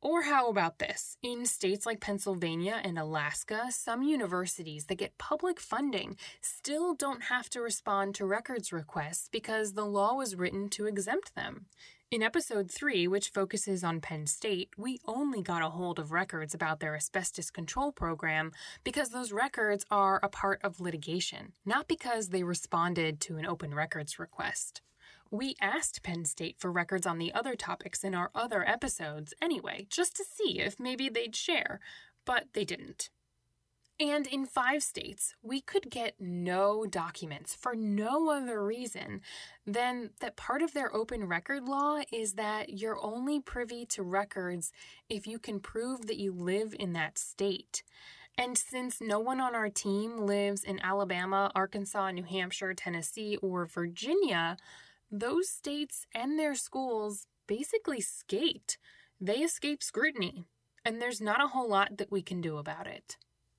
Or 0.00 0.22
how 0.22 0.48
about 0.48 0.78
this? 0.78 1.18
In 1.22 1.44
states 1.44 1.84
like 1.84 2.00
Pennsylvania 2.00 2.80
and 2.82 2.98
Alaska, 2.98 3.66
some 3.68 4.02
universities 4.02 4.86
that 4.86 4.94
get 4.94 5.18
public 5.18 5.60
funding 5.60 6.16
still 6.40 6.94
don't 6.94 7.24
have 7.24 7.50
to 7.50 7.60
respond 7.60 8.14
to 8.14 8.24
records 8.24 8.72
requests 8.72 9.28
because 9.30 9.74
the 9.74 9.84
law 9.84 10.14
was 10.14 10.34
written 10.34 10.70
to 10.70 10.86
exempt 10.86 11.34
them. 11.34 11.66
In 12.10 12.22
episode 12.22 12.70
3, 12.70 13.06
which 13.08 13.28
focuses 13.28 13.84
on 13.84 14.00
Penn 14.00 14.26
State, 14.26 14.70
we 14.78 14.98
only 15.04 15.42
got 15.42 15.60
a 15.60 15.68
hold 15.68 15.98
of 15.98 16.12
records 16.12 16.54
about 16.54 16.80
their 16.80 16.96
asbestos 16.96 17.50
control 17.50 17.92
program 17.92 18.52
because 18.84 19.10
those 19.10 19.32
records 19.32 19.84
are 19.90 20.18
a 20.22 20.30
part 20.30 20.62
of 20.64 20.80
litigation, 20.80 21.52
not 21.66 21.88
because 21.88 22.30
they 22.30 22.42
responded 22.42 23.20
to 23.20 23.36
an 23.36 23.44
open 23.44 23.74
records 23.74 24.18
request. 24.18 24.80
We 25.34 25.56
asked 25.60 26.04
Penn 26.04 26.26
State 26.26 26.60
for 26.60 26.70
records 26.70 27.08
on 27.08 27.18
the 27.18 27.34
other 27.34 27.56
topics 27.56 28.04
in 28.04 28.14
our 28.14 28.30
other 28.36 28.64
episodes 28.68 29.34
anyway, 29.42 29.88
just 29.90 30.14
to 30.14 30.24
see 30.24 30.60
if 30.60 30.78
maybe 30.78 31.08
they'd 31.08 31.34
share, 31.34 31.80
but 32.24 32.44
they 32.52 32.64
didn't. 32.64 33.10
And 33.98 34.28
in 34.28 34.46
five 34.46 34.84
states, 34.84 35.34
we 35.42 35.60
could 35.60 35.90
get 35.90 36.14
no 36.20 36.86
documents 36.86 37.52
for 37.52 37.74
no 37.74 38.30
other 38.30 38.64
reason 38.64 39.22
than 39.66 40.10
that 40.20 40.36
part 40.36 40.62
of 40.62 40.72
their 40.72 40.94
open 40.94 41.24
record 41.24 41.64
law 41.64 42.02
is 42.12 42.34
that 42.34 42.68
you're 42.68 43.04
only 43.04 43.40
privy 43.40 43.84
to 43.86 44.04
records 44.04 44.70
if 45.08 45.26
you 45.26 45.40
can 45.40 45.58
prove 45.58 46.06
that 46.06 46.18
you 46.18 46.30
live 46.30 46.76
in 46.78 46.92
that 46.92 47.18
state. 47.18 47.82
And 48.38 48.56
since 48.56 49.00
no 49.00 49.18
one 49.18 49.40
on 49.40 49.56
our 49.56 49.68
team 49.68 50.16
lives 50.16 50.62
in 50.62 50.78
Alabama, 50.78 51.50
Arkansas, 51.56 52.12
New 52.12 52.22
Hampshire, 52.22 52.74
Tennessee, 52.74 53.36
or 53.42 53.66
Virginia, 53.66 54.56
those 55.18 55.48
states 55.48 56.06
and 56.14 56.38
their 56.38 56.54
schools 56.54 57.26
basically 57.46 58.00
skate. 58.00 58.78
They 59.20 59.36
escape 59.36 59.82
scrutiny, 59.82 60.44
and 60.84 61.00
there's 61.00 61.20
not 61.20 61.42
a 61.42 61.48
whole 61.48 61.68
lot 61.68 61.98
that 61.98 62.10
we 62.10 62.20
can 62.20 62.40
do 62.40 62.58
about 62.58 62.86
it. 62.86 63.16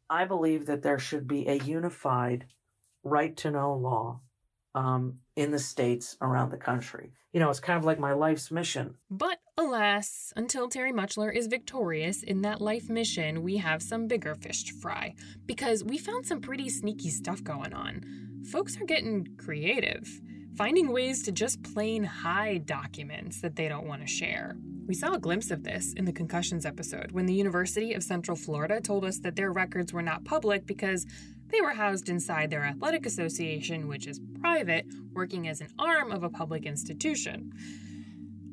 I 0.10 0.26
believe 0.26 0.66
that 0.66 0.84
there 0.84 1.00
should 1.00 1.28
be 1.28 1.48
a 1.48 1.56
unified 1.56 2.46
right 3.04 3.36
to 3.38 3.52
know 3.52 3.74
law 3.74 4.20
um, 4.76 5.20
in 5.36 5.52
the 5.52 5.60
states 5.60 6.18
around 6.22 6.52
the 6.52 6.58
country. 6.58 7.14
You 7.32 7.40
know, 7.40 7.50
it's 7.50 7.60
kind 7.60 7.78
of 7.78 7.86
like 7.86 8.00
my 8.00 8.14
life's 8.14 8.52
mission. 8.52 8.96
But 9.10 9.40
alas, 9.58 10.34
until 10.36 10.68
Terry 10.68 10.92
Mutchler 10.92 11.34
is 11.34 11.48
victorious 11.48 12.22
in 12.22 12.42
that 12.42 12.62
life 12.62 12.90
mission, 12.90 13.44
we 13.44 13.58
have 13.58 13.82
some 13.82 14.08
bigger 14.08 14.36
fish 14.36 14.66
to 14.66 14.74
fry 14.74 15.16
because 15.46 15.84
we 15.84 15.98
found 15.98 16.26
some 16.26 16.42
pretty 16.42 16.70
sneaky 16.70 17.10
stuff 17.10 17.44
going 17.44 17.74
on. 17.74 18.04
Folks 18.52 18.80
are 18.80 18.86
getting 18.86 19.36
creative, 19.38 20.22
finding 20.58 20.92
ways 20.92 21.22
to 21.24 21.32
just 21.32 21.62
plain 21.64 22.04
hide 22.04 22.66
documents 22.66 23.42
that 23.42 23.56
they 23.56 23.68
don't 23.68 23.88
want 23.88 24.02
to 24.02 24.08
share. 24.08 24.56
We 24.88 24.94
saw 24.94 25.14
a 25.14 25.20
glimpse 25.20 25.52
of 25.52 25.64
this 25.64 25.94
in 25.94 26.06
the 26.06 26.14
concussions 26.14 26.66
episode 26.66 27.12
when 27.12 27.26
the 27.26 27.34
University 27.34 27.94
of 27.94 28.04
Central 28.04 28.38
Florida 28.38 28.80
told 28.80 29.04
us 29.04 29.20
that 29.20 29.36
their 29.36 29.52
records 29.52 29.92
were 29.92 30.02
not 30.02 30.24
public 30.24 30.66
because 30.66 31.06
they 31.48 31.60
were 31.62 31.74
housed 31.74 32.10
inside 32.10 32.50
their 32.50 32.64
athletic 32.64 33.06
association, 33.06 33.88
which 33.88 34.08
is 34.08 34.22
private, 34.40 34.86
working 35.14 35.48
as 35.48 35.62
an 35.62 35.70
arm 35.78 36.12
of 36.12 36.24
a 36.24 36.30
public 36.30 36.66
institution. 36.66 37.52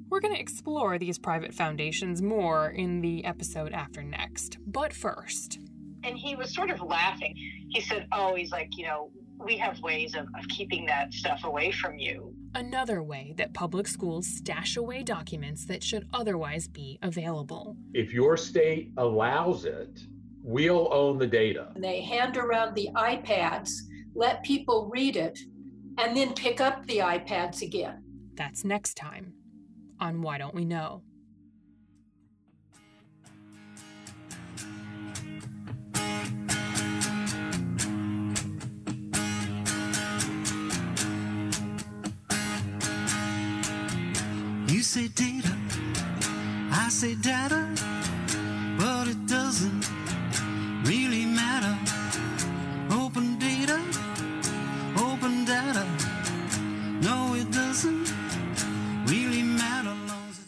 We're 0.09 0.21
going 0.21 0.35
to 0.35 0.41
explore 0.41 0.99
these 0.99 1.19
private 1.19 1.55
foundations 1.55 2.21
more 2.21 2.71
in 2.71 3.01
the 3.01 3.25
episode 3.25 3.73
after 3.73 4.03
next. 4.03 4.59
But 4.67 4.93
first. 4.93 5.59
And 6.05 6.19
he 6.19 6.35
was 6.35 6.53
sort 6.53 6.71
of 6.71 6.83
laughing. 6.83 7.35
He 7.71 7.81
said, 7.81 8.09
Oh, 8.13 8.35
he's 8.35 8.51
like, 8.51 8.77
you 8.77 8.87
know, 8.87 9.11
we 9.45 9.57
have 9.59 9.81
ways 9.81 10.15
of, 10.15 10.27
of 10.39 10.49
keeping 10.49 10.87
that 10.87 11.13
stuff 11.13 11.45
away 11.45 11.71
from 11.73 11.99
you. 11.99 12.35
Another 12.55 13.03
way 13.03 13.35
that 13.37 13.55
public 13.55 13.87
schools 13.87 14.27
stash 14.27 14.77
away 14.77 15.03
documents 15.03 15.65
that 15.67 15.83
should 15.83 16.07
otherwise 16.13 16.69
be 16.69 16.99
available. 17.03 17.77
If 17.95 18.13
your 18.13 18.37
state 18.37 18.93
allows 18.97 19.65
it, 19.65 20.01
we'll 20.43 20.93
own 20.93 21.19
the 21.19 21.27
data. 21.27 21.73
They 21.77 22.03
hand 22.03 22.37
around 22.37 22.75
the 22.75 22.89
iPads, 22.95 23.71
let 24.15 24.43
people 24.43 24.91
read 24.93 25.17
it, 25.17 25.39
and 25.99 26.17
then 26.17 26.35
pick 26.35 26.61
up 26.61 26.87
the 26.87 26.99
iPads 26.99 27.63
again. 27.63 28.03
That's 28.35 28.65
next 28.65 28.95
time 28.95 29.35
on 30.01 30.21
Why 30.21 30.39
Don't 30.39 30.55
We 30.55 30.65
Know? 30.65 31.03
You 44.83 44.87
say 44.87 45.07
data, 45.07 45.57
I 46.73 46.89
say 46.89 47.15
data, 47.15 47.69
but 48.77 49.07
it 49.07 49.29
doesn't 49.29 49.89
really 50.83 51.25
matter. 51.25 51.79
Open 52.91 53.39
data, 53.39 53.81
open 54.99 55.45
data, 55.45 55.87
no, 57.01 57.33
it 57.37 57.49
doesn't 57.53 58.13
really 59.07 59.45
matter. 59.45 59.95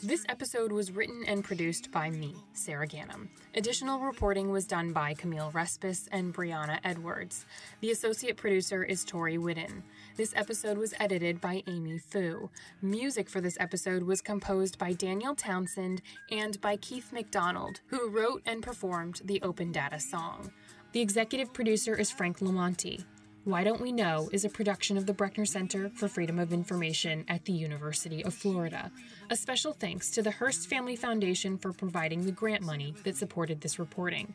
This 0.03 0.25
episode 0.29 0.73
was 0.73 0.91
written 0.91 1.23
and 1.29 1.45
produced 1.45 1.93
by 1.93 2.11
me, 2.11 2.35
Sarah 2.55 2.89
Gannam. 2.89 3.29
Additional 3.55 4.01
reporting 4.01 4.51
was 4.51 4.67
done 4.67 4.93
by 4.93 5.15
Camille 5.15 5.53
Respis 5.53 6.09
and 6.11 6.35
Brianna 6.35 6.81
Edwards. 6.83 7.47
The 7.81 7.93
associate 7.93 8.37
producer 8.37 8.83
is 8.83 9.05
Tori 9.05 9.39
Whidden. 9.39 9.85
This 10.17 10.33
episode 10.37 10.79
was 10.79 10.95
edited 11.01 11.41
by 11.41 11.65
Amy 11.67 11.99
Fu. 11.99 12.49
Music 12.81 13.29
for 13.29 13.41
this 13.41 13.57
episode 13.59 14.05
was 14.05 14.21
composed 14.21 14.79
by 14.79 14.93
Daniel 14.93 15.35
Townsend 15.35 16.03
and 16.31 16.61
by 16.61 16.77
Keith 16.77 17.13
McDonald, 17.13 17.81
who 17.87 18.09
wrote 18.09 18.41
and 18.47 18.63
performed 18.63 19.23
the 19.25 19.43
Open 19.43 19.73
Data 19.73 19.99
song. 19.99 20.53
The 20.93 21.01
executive 21.01 21.53
producer 21.53 21.97
is 21.97 22.13
Frank 22.13 22.39
LoMonte. 22.39 23.05
Why 23.43 23.65
Don't 23.65 23.81
We 23.81 23.91
Know 23.91 24.31
is 24.33 24.45
a 24.45 24.49
production 24.49 24.97
of 24.97 25.05
the 25.05 25.13
Brechner 25.13 25.49
Center 25.49 25.91
for 25.97 26.07
Freedom 26.07 26.39
of 26.39 26.53
Information 26.53 27.25
at 27.27 27.45
the 27.45 27.53
University 27.53 28.25
of 28.25 28.35
Florida. 28.35 28.93
A 29.31 29.37
special 29.37 29.73
thanks 29.73 30.11
to 30.13 30.23
the 30.23 30.31
Hearst 30.31 30.71
Family 30.71 30.95
Foundation 30.95 31.59
for 31.59 31.73
providing 31.73 32.25
the 32.25 32.33
grant 32.33 32.63
money 32.63 32.95
that 33.03 33.17
supported 33.17 33.61
this 33.61 33.81
reporting. 33.81 34.33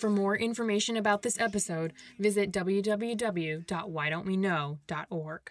For 0.00 0.08
more 0.08 0.34
information 0.34 0.96
about 0.96 1.20
this 1.20 1.38
episode, 1.38 1.92
visit 2.18 2.50
www.whydon'tweknow.org. 2.52 5.50